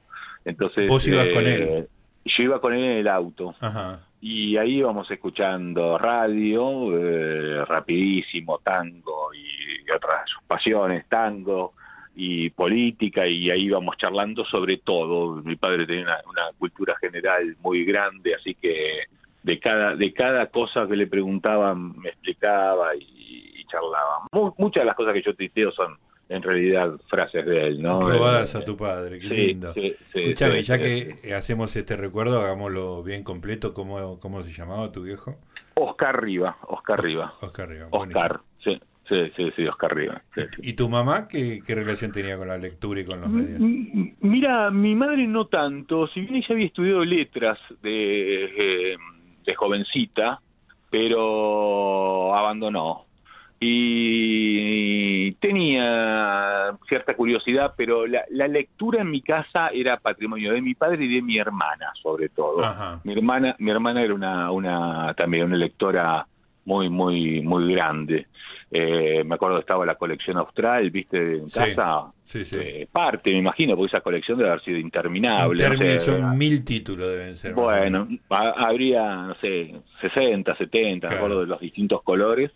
Entonces, 0.46 0.86
eh, 0.86 0.88
¿Vos 0.88 1.08
ibas 1.08 1.30
con 1.30 1.48
él? 1.48 1.88
Yo 2.26 2.44
iba 2.44 2.60
con 2.60 2.74
él 2.74 2.84
en 2.84 2.98
el 2.98 3.08
auto. 3.08 3.56
Ajá. 3.62 4.02
Y 4.20 4.58
ahí 4.58 4.78
íbamos 4.80 5.10
escuchando 5.12 5.98
radio, 5.98 6.90
eh, 6.98 7.64
rapidísimo, 7.66 8.60
tango 8.64 9.34
y 9.34 9.90
otras 9.92 10.30
pasiones, 10.48 11.08
tango 11.08 11.74
y 12.16 12.50
política, 12.50 13.28
y 13.28 13.52
ahí 13.52 13.66
íbamos 13.66 13.96
charlando 13.98 14.44
sobre 14.46 14.78
todo. 14.78 15.36
Mi 15.44 15.56
padre 15.56 15.86
tenía 15.86 16.04
una, 16.04 16.18
una 16.28 16.42
cultura 16.58 16.96
general 17.00 17.56
muy 17.62 17.86
grande, 17.86 18.34
así 18.34 18.56
que 18.56 19.04
de 19.44 19.60
cada, 19.60 19.96
de 19.96 20.12
cada 20.14 20.48
cosa 20.48 20.88
que 20.88 20.96
le 20.96 21.08
preguntaban 21.08 21.96
me 22.00 22.10
explicaba 22.10 22.96
y, 22.96 23.54
y 23.60 23.66
charlaba. 23.66 24.28
Mu- 24.32 24.54
muchas 24.58 24.82
de 24.82 24.86
las 24.86 24.96
cosas 24.96 25.14
que 25.14 25.22
yo 25.22 25.36
tuiteo 25.36 25.72
son 25.72 25.96
en 26.30 26.42
realidad 26.44 26.94
frases 27.10 27.46
de 27.46 27.68
él, 27.68 27.82
¿no? 27.82 28.02
Robadas 28.02 28.54
Eh, 28.56 28.58
a 28.58 28.66
tu 28.66 28.76
padre, 28.76 29.20
qué 29.20 29.28
sí, 29.30 29.36
lindo. 29.36 29.74
sí, 29.74 29.96
sí, 30.14 30.20
Escúchame, 30.20 30.58
sí, 30.58 30.64
ya 30.64 30.78
sí. 30.78 30.82
que 31.24 31.34
hacemos 31.34 31.76
este 31.76 31.96
recuerdo, 31.96 32.42
hagámoslo 32.42 33.02
bien 33.04 33.24
completo. 33.24 33.74
¿Cómo, 33.74 34.20
cómo 34.20 34.42
se 34.44 34.52
llamaba 34.52 34.92
tu 34.92 35.04
viejo? 35.04 35.36
Oscar 35.76 36.22
Riva, 36.22 36.58
Oscar 36.68 37.02
Riva. 37.04 37.34
Oscar 37.42 37.70
Riva. 37.70 37.88
Oscar, 37.92 38.42
sí, 38.64 38.80
sí, 39.08 39.32
sí, 39.36 39.52
sí, 39.56 39.68
Oscar 39.68 39.96
Riva. 39.96 40.16
sí, 40.36 40.42
sí. 40.42 40.42
buenísimo. 40.42 40.64
¿Y 40.70 40.74
tu 40.74 40.90
mamá 40.90 41.28
qué, 41.28 41.62
qué 41.66 41.76
relación 41.76 42.12
tenía 42.12 42.38
con 42.38 42.48
la 42.48 42.58
lectura 42.58 43.00
y 43.00 43.06
con 43.06 43.22
los 43.22 43.30
medios? 43.30 43.62
M- 43.62 43.90
m- 43.94 44.16
Mira, 44.22 44.70
mi 44.72 44.96
madre 44.96 45.28
no 45.28 45.48
tanto, 45.48 46.08
si 46.08 46.22
bien 46.22 46.36
ella 46.36 46.48
había 46.50 46.66
estudiado 46.66 47.06
letras 47.06 47.58
de, 47.82 48.46
eh, 48.94 48.98
de 49.46 49.56
jovencita, 49.56 50.42
pero 50.90 52.36
abandonó. 52.36 53.07
Y 53.60 55.32
tenía 55.34 56.78
cierta 56.88 57.16
curiosidad, 57.16 57.74
pero 57.76 58.06
la, 58.06 58.24
la 58.30 58.48
lectura 58.48 59.02
en 59.02 59.10
mi 59.10 59.22
casa 59.22 59.70
era 59.74 59.98
patrimonio 59.98 60.54
de 60.54 60.62
mi 60.62 60.76
padre 60.76 61.06
y 61.06 61.16
de 61.16 61.22
mi 61.22 61.40
hermana, 61.40 61.92
sobre 62.02 62.30
todo. 62.30 62.64
Ajá. 62.64 63.02
Mi 63.04 63.14
hermana, 63.14 63.56
mi 63.58 63.72
hermana 63.72 64.04
era 64.04 64.14
una, 64.14 64.52
una 64.52 65.14
también 65.16 65.46
una 65.46 65.58
lectora 65.58 66.28
muy, 66.66 66.90
muy, 66.90 67.42
muy 67.42 67.74
grande. 67.74 68.28
Eh, 68.70 69.24
me 69.24 69.36
acuerdo 69.36 69.56
que 69.56 69.62
estaba 69.62 69.86
la 69.86 69.96
colección 69.96 70.38
austral, 70.38 70.92
viste, 70.92 71.38
en 71.38 71.50
casa. 71.50 72.12
Sí, 72.26 72.44
sí. 72.44 72.58
Eh, 72.60 72.88
parte, 72.92 73.32
me 73.32 73.40
imagino, 73.40 73.76
porque 73.78 73.96
esa 73.96 74.02
colección 74.02 74.38
debe 74.38 74.50
haber 74.50 74.64
sido 74.64 74.78
interminable. 74.78 75.66
En 75.66 75.74
no 75.74 75.80
sé, 75.80 76.00
son 76.02 76.38
mil 76.38 76.66
títulos 76.66 77.10
deben 77.10 77.34
ser. 77.36 77.54
bueno, 77.54 78.08
habría, 78.30 79.16
no 79.28 79.36
sé, 79.36 79.74
60, 80.02 80.58
70, 80.58 81.08
me 81.08 81.16
acuerdo 81.16 81.40
de 81.40 81.48
los 81.48 81.60
distintos 81.62 82.04
colores. 82.04 82.52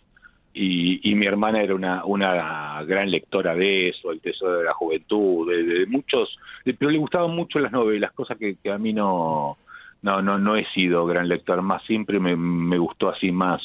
Y, 0.54 1.10
y 1.10 1.14
mi 1.14 1.24
hermana 1.26 1.62
era 1.62 1.74
una, 1.74 2.04
una 2.04 2.82
gran 2.84 3.10
lectora 3.10 3.54
de 3.54 3.88
eso, 3.88 4.12
el 4.12 4.20
tesoro 4.20 4.58
de 4.58 4.64
la 4.64 4.74
juventud, 4.74 5.50
de, 5.50 5.62
de 5.62 5.86
muchos, 5.86 6.36
de- 6.64 6.74
pero 6.74 6.90
le 6.90 6.98
gustaban 6.98 7.34
mucho 7.34 7.58
las 7.58 7.72
novelas, 7.72 8.12
cosas 8.12 8.36
que, 8.36 8.56
que 8.62 8.70
a 8.70 8.76
mí 8.76 8.92
no, 8.92 9.56
no, 10.02 10.20
no, 10.20 10.38
no 10.38 10.56
he 10.56 10.66
sido 10.72 11.06
gran 11.06 11.26
lector, 11.28 11.62
más 11.62 11.82
siempre 11.84 12.20
me, 12.20 12.36
me 12.36 12.76
gustó 12.76 13.08
así 13.08 13.32
más 13.32 13.62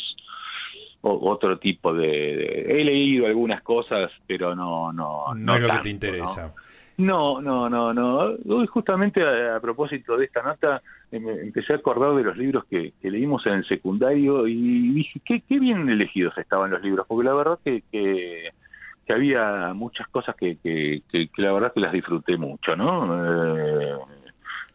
o- 1.01 1.29
otro 1.29 1.57
tipo 1.59 1.93
de, 1.93 2.07
de- 2.07 2.65
he 2.81 2.83
leído 2.85 3.27
algunas 3.27 3.61
cosas, 3.63 4.09
pero 4.25 4.55
no, 4.55 4.93
no, 4.93 5.25
No, 5.35 5.55
es 5.55 5.61
lo 5.61 5.67
tanto, 5.67 5.83
que 5.83 5.83
te 5.83 5.89
interesa. 5.89 6.47
No, 6.55 6.66
no, 7.41 7.69
no, 7.69 7.93
no. 7.93 8.17
Hoy 8.47 8.67
justamente 8.67 9.21
a, 9.23 9.55
a 9.55 9.59
propósito 9.59 10.17
de 10.17 10.25
esta 10.25 10.41
nota 10.41 10.81
me 11.11 11.41
empecé 11.41 11.73
a 11.73 11.77
acordar 11.77 12.15
de 12.15 12.23
los 12.23 12.37
libros 12.37 12.65
que, 12.65 12.93
que 13.01 13.11
leímos 13.11 13.45
en 13.45 13.53
el 13.53 13.67
secundario 13.67 14.47
y 14.47 14.93
dije, 14.93 15.21
qué, 15.23 15.41
qué 15.47 15.59
bien 15.59 15.87
elegidos 15.89 16.37
estaban 16.37 16.71
los 16.71 16.81
libros, 16.81 17.05
porque 17.07 17.25
la 17.25 17.33
verdad 17.33 17.59
que, 17.63 17.83
que, 17.91 18.49
que 19.05 19.13
había 19.13 19.73
muchas 19.73 20.07
cosas 20.09 20.35
que, 20.35 20.57
que, 20.57 21.01
la 21.37 21.53
verdad 21.53 21.71
que 21.73 21.79
las 21.79 21.93
disfruté 21.93 22.35
mucho, 22.37 22.75
¿no? 22.75 23.57
Eh, 23.57 23.97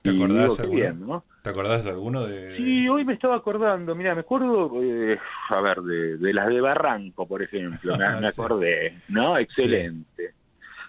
¿Te 0.00 0.10
acordás 0.10 0.42
digo, 0.42 0.56
qué 0.56 0.62
alguno? 0.62 0.80
bien, 0.80 1.06
¿no? 1.06 1.24
¿Te 1.42 1.50
acordás 1.50 1.84
de 1.84 1.90
alguno 1.90 2.26
de.? 2.26 2.56
Sí, 2.56 2.88
hoy 2.88 3.04
me 3.04 3.12
estaba 3.12 3.36
acordando, 3.36 3.94
mira, 3.94 4.14
me 4.14 4.22
acuerdo, 4.22 4.72
eh, 4.82 5.18
a 5.50 5.60
ver, 5.60 5.82
de, 5.82 6.16
de 6.16 6.32
las 6.32 6.48
de 6.48 6.60
Barranco, 6.60 7.26
por 7.26 7.42
ejemplo, 7.42 7.96
me, 7.96 8.04
acordé, 8.26 8.94
¿no? 9.08 9.36
Excelente. 9.38 10.34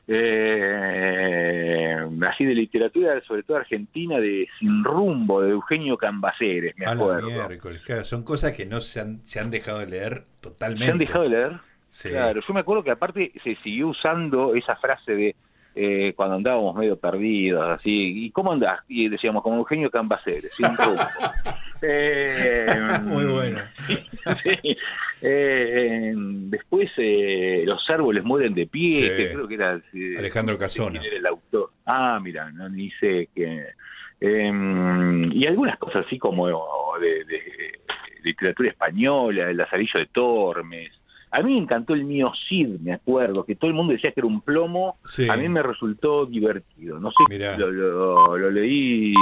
Eh, 0.08 1.96
así 2.28 2.44
de 2.46 2.54
literatura, 2.54 3.22
sobre 3.22 3.44
todo 3.44 3.58
argentina, 3.58 4.20
de 4.20 4.48
Sin 4.60 4.84
Rumbo, 4.84 5.42
de 5.42 5.52
Eugenio 5.52 5.96
Cambaceres, 5.98 6.76
me 6.78 6.86
acuerdo. 6.86 7.30
Claro, 7.84 8.04
son 8.04 8.24
cosas 8.24 8.52
que 8.54 8.66
no 8.66 8.82
se 8.82 9.00
han, 9.00 9.26
se 9.26 9.40
han 9.40 9.50
dejado 9.50 9.80
de 9.80 9.88
leer 9.88 10.24
totalmente. 10.42 10.86
¿Se 10.86 10.92
han 10.92 10.98
dejado 10.98 11.24
de 11.24 11.30
leer? 11.30 11.60
Sí. 11.90 12.10
Claro, 12.10 12.42
yo 12.46 12.54
me 12.54 12.60
acuerdo 12.60 12.84
que 12.84 12.92
aparte 12.92 13.32
se 13.44 13.56
siguió 13.58 13.88
usando 13.90 14.56
esa 14.56 14.76
frase 14.76 15.16
de 15.16 15.36
eh, 15.76 16.14
cuando 16.16 16.36
andábamos 16.36 16.76
medio 16.76 16.98
perdidos, 16.98 17.80
así, 17.80 18.26
¿y 18.26 18.32
cómo 18.32 18.52
andás? 18.52 18.82
Y 18.88 19.10
decíamos, 19.10 19.42
como 19.42 19.58
Eugenio 19.58 19.90
Cambaceres, 19.90 20.52
sin 20.56 20.66
rumbo. 20.78 21.02
Eh, 21.84 22.66
Muy 23.04 23.26
bueno. 23.26 23.60
sí. 24.44 24.78
Eh, 25.22 26.14
después 26.16 26.90
eh, 26.98 27.64
los 27.66 27.90
árboles 27.90 28.24
mueren 28.24 28.54
de 28.54 28.68
pie, 28.68 29.10
Sí. 29.10 29.18
que 29.18 29.32
creo 29.34 29.48
que 29.48 29.56
era 29.56 29.82
eh, 29.94 30.16
Alejandro 30.18 30.58
Casona. 30.58 31.02
era 31.02 31.18
el 31.18 31.26
autor. 31.26 31.72
Ah, 31.86 32.20
mira, 32.22 32.50
no 32.52 32.68
ni 32.70 32.90
sé 33.00 33.30
que 33.36 33.66
eh, 34.20 34.52
y 35.34 35.48
algunas 35.48 35.78
cosas 35.78 36.06
así 36.06 36.18
como 36.18 36.48
de, 37.00 37.26
de 37.26 37.42
literatura 38.24 38.70
española, 38.70 39.50
el 39.50 39.58
Lazarillo 39.58 39.94
de 40.00 40.06
Tormes. 40.08 40.92
A 41.32 41.42
mí 41.42 41.54
me 41.54 41.60
encantó 41.60 41.94
el 41.94 42.04
mío 42.06 42.32
Cid, 42.48 42.80
me 42.82 42.94
acuerdo, 42.94 43.44
que 43.44 43.56
todo 43.56 43.70
el 43.70 43.76
mundo 43.76 43.94
decía 43.94 44.12
que 44.12 44.20
era 44.20 44.28
un 44.28 44.42
plomo. 44.42 44.98
Sí. 45.04 45.28
A 45.30 45.36
mí 45.36 45.50
me 45.50 45.64
resultó 45.64 46.26
divertido. 46.26 47.00
No 47.00 47.12
sé, 47.12 47.58
lo, 47.58 47.72
lo, 47.72 48.38
lo 48.38 48.52
leí 48.52 49.14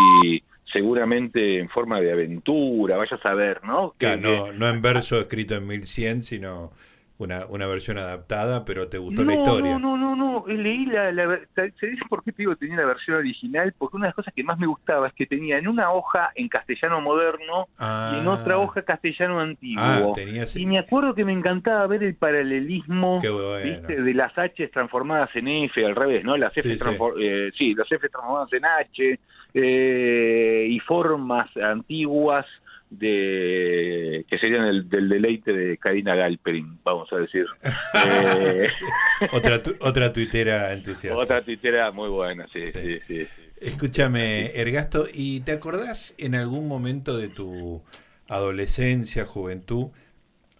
seguramente 0.73 1.59
en 1.59 1.69
forma 1.69 1.99
de 2.01 2.11
aventura, 2.11 2.97
vaya 2.97 3.15
a 3.17 3.21
saber, 3.21 3.63
¿no? 3.63 3.91
Que- 3.97 4.17
Claro, 4.17 4.47
no, 4.47 4.53
no 4.53 4.67
en 4.67 4.81
verso 4.81 5.19
escrito 5.19 5.55
en 5.55 5.67
1100, 5.67 6.21
sino 6.23 6.71
una, 7.17 7.45
una 7.49 7.67
versión 7.67 7.99
adaptada, 7.99 8.65
pero 8.65 8.87
te 8.87 8.97
gustó 8.97 9.21
la 9.23 9.35
no, 9.35 9.43
historia. 9.43 9.77
No, 9.77 9.95
no, 9.95 10.15
no, 10.15 10.15
no, 10.15 10.47
leí 10.47 10.87
la, 10.87 11.11
la 11.11 11.39
¿se 11.55 11.85
dice 11.87 12.01
por 12.09 12.23
qué 12.23 12.31
te 12.31 12.41
digo 12.41 12.53
que 12.53 12.65
tenía 12.65 12.77
la 12.77 12.85
versión 12.87 13.17
original? 13.17 13.75
Porque 13.77 13.97
una 13.97 14.05
de 14.05 14.09
las 14.09 14.15
cosas 14.15 14.33
que 14.33 14.43
más 14.43 14.57
me 14.57 14.65
gustaba 14.65 15.07
es 15.07 15.13
que 15.13 15.27
tenía 15.27 15.59
en 15.59 15.67
una 15.67 15.91
hoja 15.91 16.31
en 16.33 16.47
castellano 16.49 16.99
moderno 16.99 17.67
y 17.79 18.19
en 18.21 18.27
Ah. 18.27 18.37
otra 18.41 18.57
hoja 18.57 18.81
castellano 18.81 19.39
antiguo. 19.39 19.83
Ah, 19.83 20.11
tenías. 20.15 20.55
Y 20.55 20.65
me 20.65 20.79
acuerdo 20.79 21.13
que 21.13 21.23
me 21.23 21.31
encantaba 21.33 21.85
ver 21.85 22.01
el 22.01 22.15
paralelismo 22.15 23.19
bueno. 23.19 23.63
¿viste? 23.63 24.01
de 24.01 24.13
las 24.15 24.35
H 24.35 24.67
transformadas 24.69 25.29
en 25.35 25.47
F, 25.47 25.85
al 25.85 25.95
revés, 25.95 26.23
¿no? 26.23 26.37
Las 26.37 26.57
F 26.57 26.67
Sí, 26.69 26.75
sí. 26.75 26.97
eh, 27.21 27.51
sí, 27.55 27.75
las 27.75 27.91
F 27.91 28.09
transformadas 28.09 28.51
en 28.53 28.65
H 28.65 29.19
eh, 29.53 30.67
y 30.69 30.79
formas 30.79 31.49
antiguas 31.57 32.45
de 32.89 34.25
que 34.29 34.37
serían 34.37 34.65
el, 34.65 34.89
del 34.89 35.07
deleite 35.09 35.51
de 35.55 35.77
Karina 35.77 36.13
Galperin, 36.15 36.77
vamos 36.83 37.11
a 37.13 37.17
decir. 37.17 37.45
Eh, 38.03 38.69
Otra, 39.31 39.61
tu- 39.61 39.75
otra 39.79 40.11
tuitera 40.11 40.73
entusiasta. 40.73 41.17
otra 41.19 41.41
tuitera 41.43 41.91
muy 41.91 42.09
buena, 42.09 42.47
sí, 42.51 42.63
Sí. 42.63 42.71
sí, 42.71 42.99
sí. 43.07 43.25
sí. 43.25 43.41
Escúchame, 43.61 44.51
Ergasto, 44.59 45.05
¿y 45.13 45.41
te 45.41 45.51
acordás 45.51 46.15
en 46.17 46.33
algún 46.35 46.67
momento 46.67 47.17
de 47.17 47.27
tu 47.27 47.83
adolescencia, 48.27 49.25
juventud, 49.25 49.87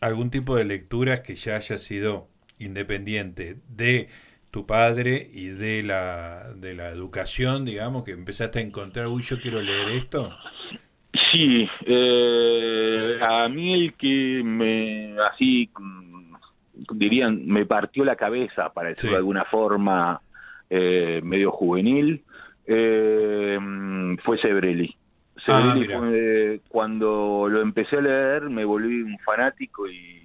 algún 0.01 0.29
tipo 0.29 0.55
de 0.55 0.65
lecturas 0.65 1.21
que 1.21 1.35
ya 1.35 1.55
haya 1.55 1.77
sido 1.79 2.27
independiente 2.59 3.57
de 3.69 4.07
tu 4.51 4.65
padre 4.65 5.29
y 5.33 5.47
de 5.47 5.81
la, 5.83 6.53
de 6.55 6.73
la 6.75 6.89
educación, 6.89 7.63
digamos, 7.65 8.03
que 8.03 8.11
empezaste 8.11 8.59
a 8.59 8.61
encontrar, 8.61 9.07
uy, 9.07 9.21
yo 9.23 9.39
quiero 9.41 9.61
leer 9.61 9.89
esto? 9.89 10.35
Sí, 11.31 11.67
eh, 11.85 13.19
a 13.21 13.47
mí 13.49 13.73
el 13.73 13.93
que 13.93 14.41
me, 14.43 15.15
así, 15.31 15.69
mm, 15.79 16.33
dirían, 16.93 17.45
me 17.47 17.65
partió 17.65 18.03
la 18.03 18.15
cabeza, 18.15 18.71
para 18.73 18.89
decirlo 18.89 19.09
Sí. 19.09 19.13
de 19.13 19.17
alguna 19.17 19.45
forma, 19.45 20.21
eh, 20.69 21.21
medio 21.23 21.51
juvenil, 21.51 22.21
eh, 22.65 23.57
fue 24.23 24.37
Sebrelli. 24.39 24.95
Ah, 25.47 25.61
Sebrelli 25.73 25.85
fue- 25.93 26.61
cuando 26.69 27.47
lo 27.49 27.61
empecé 27.61 27.97
a 27.97 28.01
leer 28.01 28.43
me 28.49 28.63
volví 28.63 29.01
un 29.01 29.17
fanático 29.19 29.87
y 29.89 30.20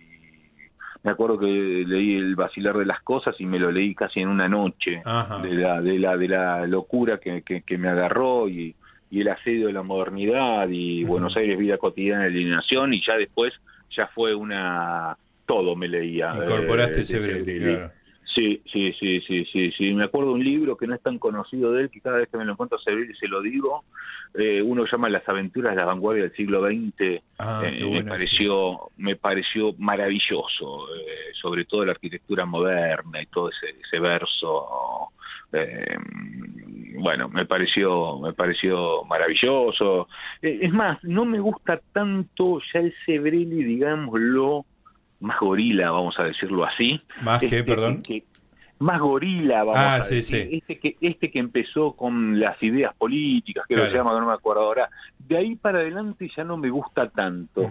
me 1.06 1.12
acuerdo 1.12 1.38
que 1.38 1.46
leí 1.46 2.16
El 2.16 2.34
vacilar 2.34 2.76
de 2.76 2.84
las 2.84 3.00
cosas 3.00 3.36
y 3.38 3.46
me 3.46 3.60
lo 3.60 3.70
leí 3.70 3.94
casi 3.94 4.20
en 4.20 4.28
una 4.28 4.48
noche 4.48 5.00
Ajá. 5.04 5.38
de 5.38 5.54
la 5.54 5.80
de 5.80 6.00
la 6.00 6.16
de 6.16 6.26
la 6.26 6.66
locura 6.66 7.18
que, 7.18 7.42
que, 7.42 7.62
que 7.62 7.78
me 7.78 7.88
agarró 7.88 8.48
y, 8.48 8.74
y 9.08 9.20
el 9.20 9.28
asedio 9.28 9.68
de 9.68 9.72
la 9.72 9.84
modernidad 9.84 10.68
y. 10.68 11.04
Buenos 11.04 11.36
Aires 11.36 11.56
vida 11.58 11.78
cotidiana 11.78 12.22
de 12.22 12.30
alienación 12.30 12.92
y 12.92 13.00
ya 13.06 13.14
después 13.16 13.52
ya 13.96 14.08
fue 14.08 14.34
una 14.34 15.16
todo 15.46 15.76
me 15.76 15.86
leía 15.86 16.32
Incorporaste 16.34 16.94
eh, 16.94 16.98
de 16.98 17.04
Sebrelli, 17.04 17.44
Sebrelli. 17.44 17.76
claro. 17.76 17.92
Sí, 18.36 18.62
sí, 18.70 18.92
sí, 19.00 19.22
sí, 19.22 19.46
sí, 19.50 19.72
sí. 19.72 19.94
Me 19.94 20.04
acuerdo 20.04 20.28
de 20.28 20.34
un 20.34 20.44
libro 20.44 20.76
que 20.76 20.86
no 20.86 20.94
es 20.94 21.00
tan 21.00 21.18
conocido 21.18 21.72
de 21.72 21.84
él, 21.84 21.90
que 21.90 22.02
cada 22.02 22.18
vez 22.18 22.28
que 22.28 22.36
me 22.36 22.44
lo 22.44 22.52
encuentro 22.52 22.76
a 22.76 22.82
Sebrelli 22.82 23.14
se 23.14 23.28
lo 23.28 23.40
digo. 23.40 23.84
Eh, 24.34 24.60
uno 24.60 24.84
llama 24.84 25.08
Las 25.08 25.26
aventuras 25.26 25.72
de 25.72 25.80
la 25.80 25.86
vanguardia 25.86 26.24
del 26.24 26.36
siglo 26.36 26.60
XX. 26.60 27.22
Ah, 27.38 27.62
Eh, 27.64 27.90
me 27.90 28.04
pareció 28.04 28.90
me 28.98 29.16
pareció 29.16 29.72
maravilloso 29.78 30.86
eh, 30.94 31.32
sobre 31.40 31.64
todo 31.64 31.84
la 31.84 31.92
arquitectura 31.92 32.44
moderna 32.44 33.22
y 33.22 33.26
todo 33.26 33.50
ese, 33.50 33.78
ese 33.80 34.00
verso 34.00 35.10
eh, 35.52 35.96
bueno 36.98 37.28
me 37.28 37.46
pareció 37.46 38.18
me 38.18 38.32
pareció 38.32 39.04
maravilloso 39.04 40.08
es 40.42 40.72
más 40.72 41.02
no 41.04 41.24
me 41.24 41.40
gusta 41.40 41.80
tanto 41.92 42.60
ya 42.72 42.80
el 42.80 42.94
Sebrelli 43.04 43.62
digámoslo 43.62 44.64
más 45.20 45.38
gorila 45.40 45.90
vamos 45.90 46.18
a 46.18 46.24
decirlo 46.24 46.64
así 46.64 47.00
¿Más 47.22 47.40
que, 47.40 47.46
Este, 47.46 47.64
perdón? 47.64 48.02
que- 48.02 48.24
más 48.78 49.00
gorila, 49.00 49.64
vamos 49.64 49.76
Ah, 49.82 49.94
a 49.96 50.02
sí, 50.02 50.16
decir. 50.16 50.48
sí. 50.50 50.56
Este, 50.58 50.78
que, 50.78 50.96
este 51.00 51.30
que 51.30 51.38
empezó 51.38 51.92
con 51.92 52.38
las 52.38 52.62
ideas 52.62 52.94
políticas, 52.94 53.64
que 53.66 53.72
Claro. 53.74 53.90
se 53.90 53.96
llama, 53.96 54.20
no 54.20 54.26
me 54.26 54.34
acuerdo 54.34 54.60
ahora. 54.64 54.90
De 55.18 55.34
ahí 55.38 55.56
para 55.56 55.78
adelante 55.78 56.30
ya 56.36 56.44
no 56.44 56.58
me 56.58 56.68
gusta 56.68 57.08
tanto. 57.08 57.70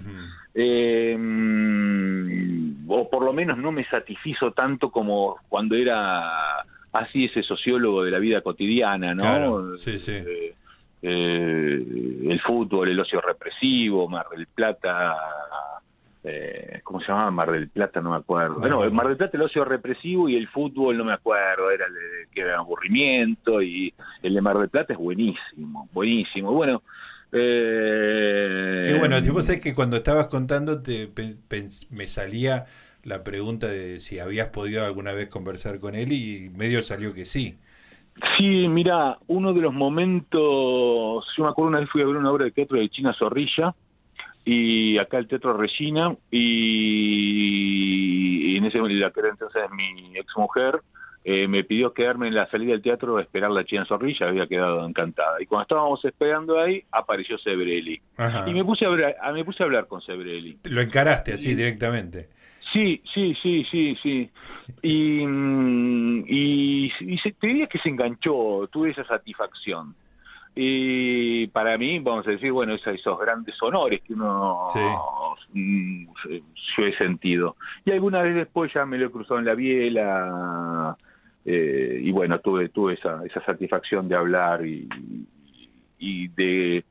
Eh, 0.55 1.15
mm, 1.15 2.89
o 2.89 3.07
por 3.09 3.23
lo 3.23 3.33
menos 3.33 3.55
no 3.59 3.71
me 3.71 3.85
satisfizo 3.85 4.51
tanto 4.51 4.89
como 4.89 5.35
cuando 5.47 5.75
era 5.75 6.61
así 6.91 7.25
ese 7.25 7.43
sociólogo 7.43 8.03
de 8.03 8.09
la 8.09 8.17
vida 8.19 8.41
cotidiana, 8.41 9.13
¿no? 9.13 9.21
Claro, 9.21 9.75
sí, 9.77 9.99
sí. 9.99 10.11
Eh, 10.13 10.55
eh, 11.03 11.85
el 12.29 12.41
fútbol, 12.41 12.89
el 12.89 12.99
ocio 12.99 13.21
represivo, 13.21 14.07
Mar 14.09 14.25
del 14.35 14.47
Plata, 14.47 15.15
eh, 16.25 16.81
¿cómo 16.83 16.99
se 17.01 17.07
llamaba 17.07 17.31
Mar 17.31 17.51
del 17.51 17.69
Plata? 17.69 18.01
No 18.01 18.11
me 18.11 18.17
acuerdo. 18.17 18.59
Bueno, 18.59 18.83
el 18.83 18.91
Mar 18.91 19.07
del 19.07 19.17
Plata 19.17 19.37
el 19.37 19.43
ocio 19.43 19.63
represivo 19.65 20.27
y 20.29 20.35
el 20.35 20.47
fútbol 20.49 20.97
no 20.97 21.05
me 21.05 21.13
acuerdo, 21.13 21.71
era 21.71 21.85
el 21.87 21.93
de- 21.93 22.27
que 22.31 22.41
era 22.41 22.57
aburrimiento 22.57 23.61
y 23.61 23.93
el 24.23 24.33
de 24.33 24.41
Mar 24.41 24.57
del 24.57 24.69
Plata 24.69 24.93
es 24.93 24.99
buenísimo, 24.99 25.87
buenísimo. 25.93 26.51
Bueno, 26.51 26.81
eh, 27.31 28.83
Qué 28.83 28.93
bueno, 28.93 29.19
tipo, 29.21 29.41
sabes 29.41 29.61
que 29.61 29.73
cuando 29.73 29.97
estabas 29.97 30.27
contando 30.27 30.81
te, 30.83 31.11
me 31.89 32.07
salía 32.07 32.65
la 33.03 33.23
pregunta 33.23 33.67
de 33.67 33.99
si 33.99 34.19
habías 34.19 34.47
podido 34.49 34.85
alguna 34.85 35.11
vez 35.13 35.27
conversar 35.29 35.79
con 35.79 35.95
él 35.95 36.11
y 36.13 36.49
medio 36.55 36.81
salió 36.83 37.13
que 37.13 37.25
sí. 37.25 37.57
Sí, 38.37 38.67
mira, 38.69 39.17
uno 39.27 39.53
de 39.53 39.61
los 39.61 39.73
momentos, 39.73 41.25
yo 41.37 41.43
me 41.43 41.49
acuerdo 41.49 41.69
una 41.69 41.79
vez 41.81 41.89
fui 41.89 42.01
a 42.01 42.05
ver 42.05 42.15
una 42.15 42.31
obra 42.31 42.45
de 42.45 42.51
teatro 42.51 42.77
de 42.77 42.89
China 42.89 43.13
Zorrilla 43.17 43.75
y 44.45 44.97
acá 44.99 45.17
el 45.17 45.27
Teatro 45.27 45.57
Regina, 45.57 46.15
y, 46.31 47.75
en 48.55 48.65
ese 48.65 48.77
la 48.77 49.11
que 49.11 49.19
era 49.19 49.29
entonces 49.29 49.63
mi 49.71 50.15
ex 50.17 50.37
mujer, 50.37 50.81
eh, 51.27 51.47
me 51.47 51.63
pidió 51.63 51.91
quedarme 51.91 52.27
en 52.27 52.35
la 52.35 52.47
salida 52.51 52.73
del 52.73 52.83
teatro 52.83 53.17
a 53.17 53.21
esperar 53.23 53.49
la 53.49 53.65
China 53.65 53.83
Zorrilla, 53.87 54.27
había 54.27 54.45
quedado 54.45 54.87
encantada. 54.87 55.41
Y 55.41 55.47
cuando 55.47 55.63
estábamos 55.63 56.05
esperando 56.05 56.59
ahí, 56.59 56.83
apareció 56.91 57.39
Sebrelli. 57.39 57.99
Y 58.45 58.53
me 58.53 58.63
puse, 58.63 58.85
a 58.85 58.89
hablar, 58.89 59.15
me 59.33 59.43
puse 59.43 59.63
a 59.63 59.65
hablar 59.65 59.87
con 59.87 60.01
Sebrelli. 60.01 60.59
Lo 60.65 60.81
encaraste 60.81 61.33
así 61.33 61.55
directamente. 61.55 62.29
Sí, 62.71 63.01
sí, 63.11 63.35
sí, 63.41 63.65
sí, 63.71 63.97
sí. 64.03 64.29
Y, 64.83 65.25
mm, 65.25 66.25
y, 66.27 66.91
se, 67.23 67.31
te 67.31 67.47
diría 67.47 67.65
que 67.65 67.79
se 67.79 67.89
enganchó, 67.89 68.67
tuve 68.71 68.91
esa 68.91 69.03
satisfacción. 69.03 69.95
Y 70.55 71.47
para 71.47 71.77
mí, 71.77 71.99
vamos 71.99 72.25
a 72.27 72.31
decir, 72.31 72.51
bueno, 72.51 72.75
esos, 72.75 73.19
grandes 73.19 73.61
honores 73.61 74.01
que 74.01 74.13
uno 74.13 74.63
mm, 75.53 76.05
yo 76.77 76.85
he 76.85 76.97
sentido. 76.97 77.57
Y 77.83 77.91
alguna 77.91 78.21
vez 78.21 78.35
después 78.35 78.71
ya 78.73 78.85
me 78.85 78.97
lo 78.97 79.07
he 79.07 79.11
cruzado 79.11 79.39
en 79.39 79.45
la 79.45 79.53
biela, 79.53 80.95
eh, 81.43 81.99
y 82.01 82.11
bueno, 82.11 82.39
tuve, 82.39 82.69
tuve 82.69 82.93
esa, 82.93 83.23
esa 83.25 83.43
satisfacción 83.43 84.07
de 84.07 84.15
hablar 84.15 84.65
y, 84.65 84.87
y 85.99 86.29
de 86.29 86.85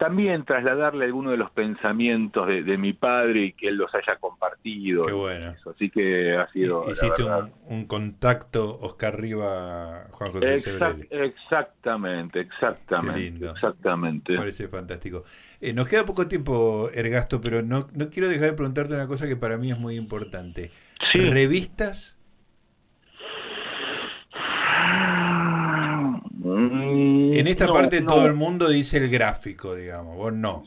también 0.00 0.46
trasladarle 0.46 1.04
algunos 1.04 1.32
de 1.32 1.36
los 1.36 1.50
pensamientos 1.50 2.48
de, 2.48 2.78
mi 2.78 2.94
padre 2.94 3.44
y 3.44 3.52
que 3.52 3.68
él 3.68 3.76
los 3.76 3.94
haya 3.94 4.18
compartido. 4.18 5.04
Qué 5.04 5.12
bueno. 5.12 5.54
Así 5.70 5.90
que 5.90 6.38
ha 6.38 6.50
sido. 6.52 6.90
Hiciste 6.90 7.22
un, 7.66 7.84
contacto 7.84 8.78
Oscar 8.80 9.20
Riva, 9.20 10.06
Juan 10.10 10.32
José 10.32 10.54
Exactamente, 11.10 12.40
exactamente. 12.40 13.12
Qué 13.12 13.20
lindo. 13.20 13.50
Exactamente. 13.50 14.36
parece 14.38 14.68
fantástico. 14.68 15.24
Eh, 15.60 15.74
nos 15.74 15.86
queda 15.86 16.06
poco 16.06 16.26
tiempo, 16.26 16.88
Ergasto, 16.94 17.38
pero 17.42 17.60
no, 17.60 17.86
no 17.92 18.08
quiero 18.08 18.30
dejar 18.30 18.46
de 18.46 18.54
preguntarte 18.54 18.94
una 18.94 19.06
cosa 19.06 19.28
que 19.28 19.36
para 19.36 19.58
mí 19.58 19.70
es 19.70 19.78
muy 19.78 19.96
importante. 19.96 20.70
¿Revistas? 21.12 22.16
Mm, 26.42 26.89
en 27.38 27.46
esta 27.46 27.66
parte 27.68 28.02
todo 28.02 28.26
el 28.26 28.34
mundo 28.34 28.68
dice 28.68 28.98
el 28.98 29.08
gráfico, 29.08 29.74
digamos, 29.74 30.16
vos 30.16 30.32
no. 30.32 30.64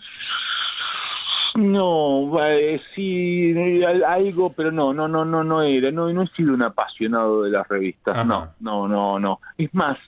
No, 1.55 2.31
sí, 2.95 3.53
algo, 4.07 4.53
pero 4.53 4.71
no, 4.71 4.91
no, 4.91 5.07
no, 5.07 5.23
no, 5.23 5.43
no 5.43 5.61
era, 5.61 5.91
no, 5.91 6.11
no 6.11 6.23
he 6.23 6.27
sido 6.29 6.53
un 6.53 6.63
apasionado 6.63 7.43
de 7.43 7.51
las 7.51 7.67
revistas, 7.67 8.25
no, 8.25 8.53
no, 8.59 8.87
no, 8.87 9.19
no. 9.19 9.39
Es 9.55 9.71
más, 9.73 9.99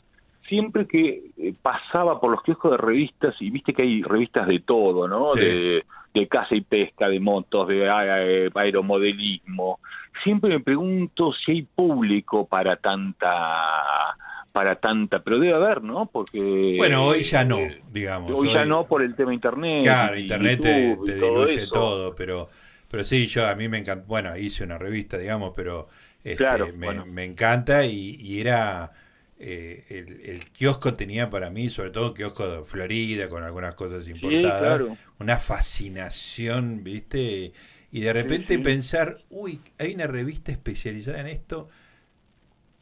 siempre 0.47 0.87
que 0.87 1.31
eh, 1.37 1.53
pasaba 1.61 2.19
por 2.19 2.31
los 2.31 2.41
kioscos 2.41 2.71
de 2.71 2.77
revistas 2.77 3.35
y 3.39 3.51
viste 3.51 3.73
que 3.73 3.83
hay 3.83 4.01
revistas 4.01 4.47
de 4.47 4.59
todo, 4.59 5.07
¿no? 5.07 5.35
De, 5.35 5.85
de 6.15 6.27
caza 6.27 6.55
y 6.55 6.61
pesca, 6.61 7.09
de 7.09 7.19
motos, 7.19 7.67
de 7.67 7.87
eh, 7.87 8.49
aeromodelismo. 8.55 9.79
Siempre 10.23 10.49
me 10.49 10.59
pregunto 10.61 11.33
si 11.33 11.51
hay 11.51 11.61
público 11.63 12.47
para 12.47 12.77
tanta 12.77 14.15
para 14.55 14.77
tanta, 14.77 15.21
pero 15.21 15.37
debe 15.37 15.53
haber, 15.53 15.83
¿no? 15.83 16.05
Porque 16.05 16.75
bueno, 16.77 17.07
hoy 17.07 17.23
ya 17.23 17.43
no, 17.43 17.59
eh, 17.59 17.81
digamos. 17.91 18.31
Hoy, 18.33 18.53
ya 18.53 18.63
no 18.63 18.85
por 18.85 19.01
el 19.01 19.13
tema 19.13 19.33
internet. 19.33 19.83
Claro, 19.83 20.17
internet 20.17 20.61
te, 20.61 20.95
diluye 20.95 21.67
todo, 21.67 22.15
pero 22.15 22.47
pero 22.89 23.03
sí, 23.03 23.27
yo 23.27 23.45
a 23.45 23.53
mí 23.55 23.67
me 23.67 23.79
encanta, 23.79 24.05
bueno, 24.07 24.37
hice 24.37 24.63
una 24.63 24.77
revista, 24.77 25.17
digamos, 25.17 25.51
pero 25.53 25.89
este, 26.23 26.71
me, 26.71 27.25
encanta 27.25 27.85
y, 27.85 28.39
era 28.39 28.93
eh, 29.37 29.83
el, 30.23 30.45
kiosco 30.53 30.93
tenía 30.93 31.29
para 31.29 31.49
mí, 31.49 31.69
sobre 31.69 31.89
todo 31.89 32.13
kiosco 32.13 32.47
de 32.47 32.63
Florida 32.63 33.27
con 33.27 33.43
algunas 33.43 33.75
cosas 33.75 34.07
importadas, 34.07 34.83
una 35.19 35.37
fascinación, 35.37 36.81
¿viste? 36.81 37.51
Y 37.91 37.99
de 37.99 38.13
repente 38.13 38.57
pensar, 38.59 39.17
uy, 39.29 39.59
hay 39.77 39.95
una 39.95 40.07
revista 40.07 40.53
especializada 40.53 41.19
en 41.19 41.27
esto 41.27 41.67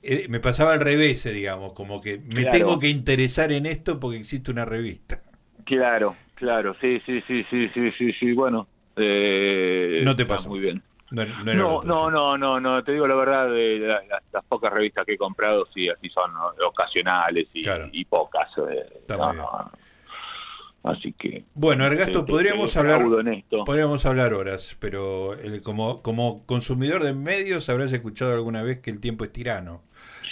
eh, 0.04 0.28
me 0.28 0.40
pasaba 0.42 0.74
al 0.74 0.82
revés, 0.82 1.26
eh, 1.26 1.32
digamos, 1.32 1.74
como 1.74 2.02
que 2.02 2.20
me 2.20 2.46
tengo 2.46 2.78
que 2.78 2.90
interesar 2.90 3.52
en 3.54 3.66
esto 3.66 4.00
porque 4.00 4.18
existe 4.18 4.52
una 4.52 4.66
revista. 4.66 5.22
Claro, 5.66 6.16
claro, 6.36 6.76
sí, 6.82 7.02
sí, 7.06 7.22
sí, 7.26 7.46
sí, 7.50 7.70
sí, 7.74 7.92
sí, 7.98 8.14
sí, 8.20 8.34
bueno. 8.34 8.68
Eh, 8.98 10.02
no 10.04 10.16
te 10.16 10.26
pasó. 10.26 10.50
Muy 10.50 10.60
bien. 10.60 10.84
No, 11.12 11.84
no, 11.84 12.10
no, 12.10 12.38
no, 12.38 12.60
no, 12.60 12.84
te 12.84 12.92
digo 12.92 13.08
la 13.08 13.16
verdad, 13.16 13.48
de 13.48 13.80
las, 14.32 14.44
pocas 14.46 14.74
revistas 14.74 15.06
que 15.06 15.14
he 15.14 15.18
comprado, 15.18 15.68
sí, 15.74 15.88
así 15.88 16.10
son 16.10 16.32
ocasionales 16.68 17.48
y, 17.54 18.06
pocas. 18.06 18.50
Así 20.84 21.14
que. 21.14 21.46
Bueno, 21.54 21.86
Ergasto, 21.86 22.26
podríamos 22.26 22.76
hablar. 22.76 23.02
Podríamos 23.66 24.06
hablar 24.06 24.34
horas, 24.34 24.76
pero 24.80 25.32
como, 25.64 26.02
como 26.02 26.46
consumidor 26.46 27.04
de 27.04 27.14
medios 27.14 27.70
habrás 27.70 27.94
escuchado 27.94 28.34
alguna 28.34 28.62
vez 28.62 28.80
que 28.80 28.92
el 28.92 29.00
tiempo 29.00 29.24
es 29.24 29.32
tirano. 29.32 29.82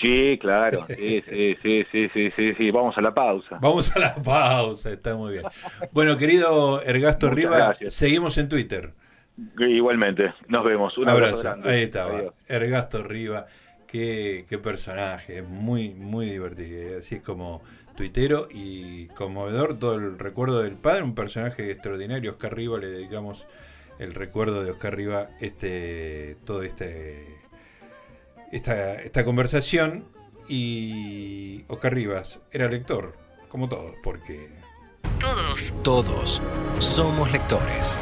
Sí, 0.01 0.37
claro, 0.41 0.85
sí, 0.89 1.21
sí, 1.29 1.55
sí, 1.61 1.83
sí, 1.91 2.09
sí, 2.35 2.53
sí, 2.57 2.71
vamos 2.71 2.97
a 2.97 3.01
la 3.01 3.13
pausa. 3.13 3.59
Vamos 3.61 3.95
a 3.95 3.99
la 3.99 4.15
pausa, 4.23 4.91
está 4.91 5.15
muy 5.15 5.33
bien. 5.33 5.43
Bueno, 5.91 6.17
querido 6.17 6.81
Ergasto 6.81 7.29
Riva, 7.29 7.77
seguimos 7.87 8.37
en 8.37 8.49
Twitter. 8.49 8.93
Igualmente, 9.57 10.33
nos 10.49 10.65
vemos. 10.65 10.97
Un 10.97 11.07
abrazo. 11.07 11.55
Ahí 11.63 11.83
estaba, 11.83 12.33
Ergasto 12.47 13.03
Riva, 13.03 13.45
qué, 13.87 14.45
qué 14.49 14.57
personaje, 14.57 15.43
muy, 15.43 15.93
muy 15.93 16.25
divertido. 16.25 16.99
Así 16.99 17.15
es 17.15 17.21
como 17.21 17.61
tuitero 17.95 18.47
y 18.49 19.07
conmovedor 19.07 19.77
todo 19.77 19.95
el 19.95 20.19
recuerdo 20.19 20.61
del 20.61 20.75
padre, 20.75 21.03
un 21.03 21.15
personaje 21.15 21.71
extraordinario. 21.71 22.31
Oscar 22.31 22.55
Riva, 22.55 22.79
le 22.79 22.89
dedicamos 22.89 23.47
el 23.99 24.13
recuerdo 24.13 24.63
de 24.63 24.71
Oscar 24.71 24.95
Riva, 24.95 25.29
este, 25.39 26.37
todo 26.45 26.63
este 26.63 27.41
esta, 28.51 28.95
esta 28.95 29.23
conversación 29.23 30.05
y 30.47 31.63
Oscar 31.67 31.93
Rivas 31.93 32.39
era 32.51 32.67
lector, 32.67 33.17
como 33.47 33.69
todos, 33.69 33.95
porque... 34.03 34.49
Todos. 35.19 35.73
Todos 35.83 36.41
somos 36.79 37.31
lectores. 37.31 37.99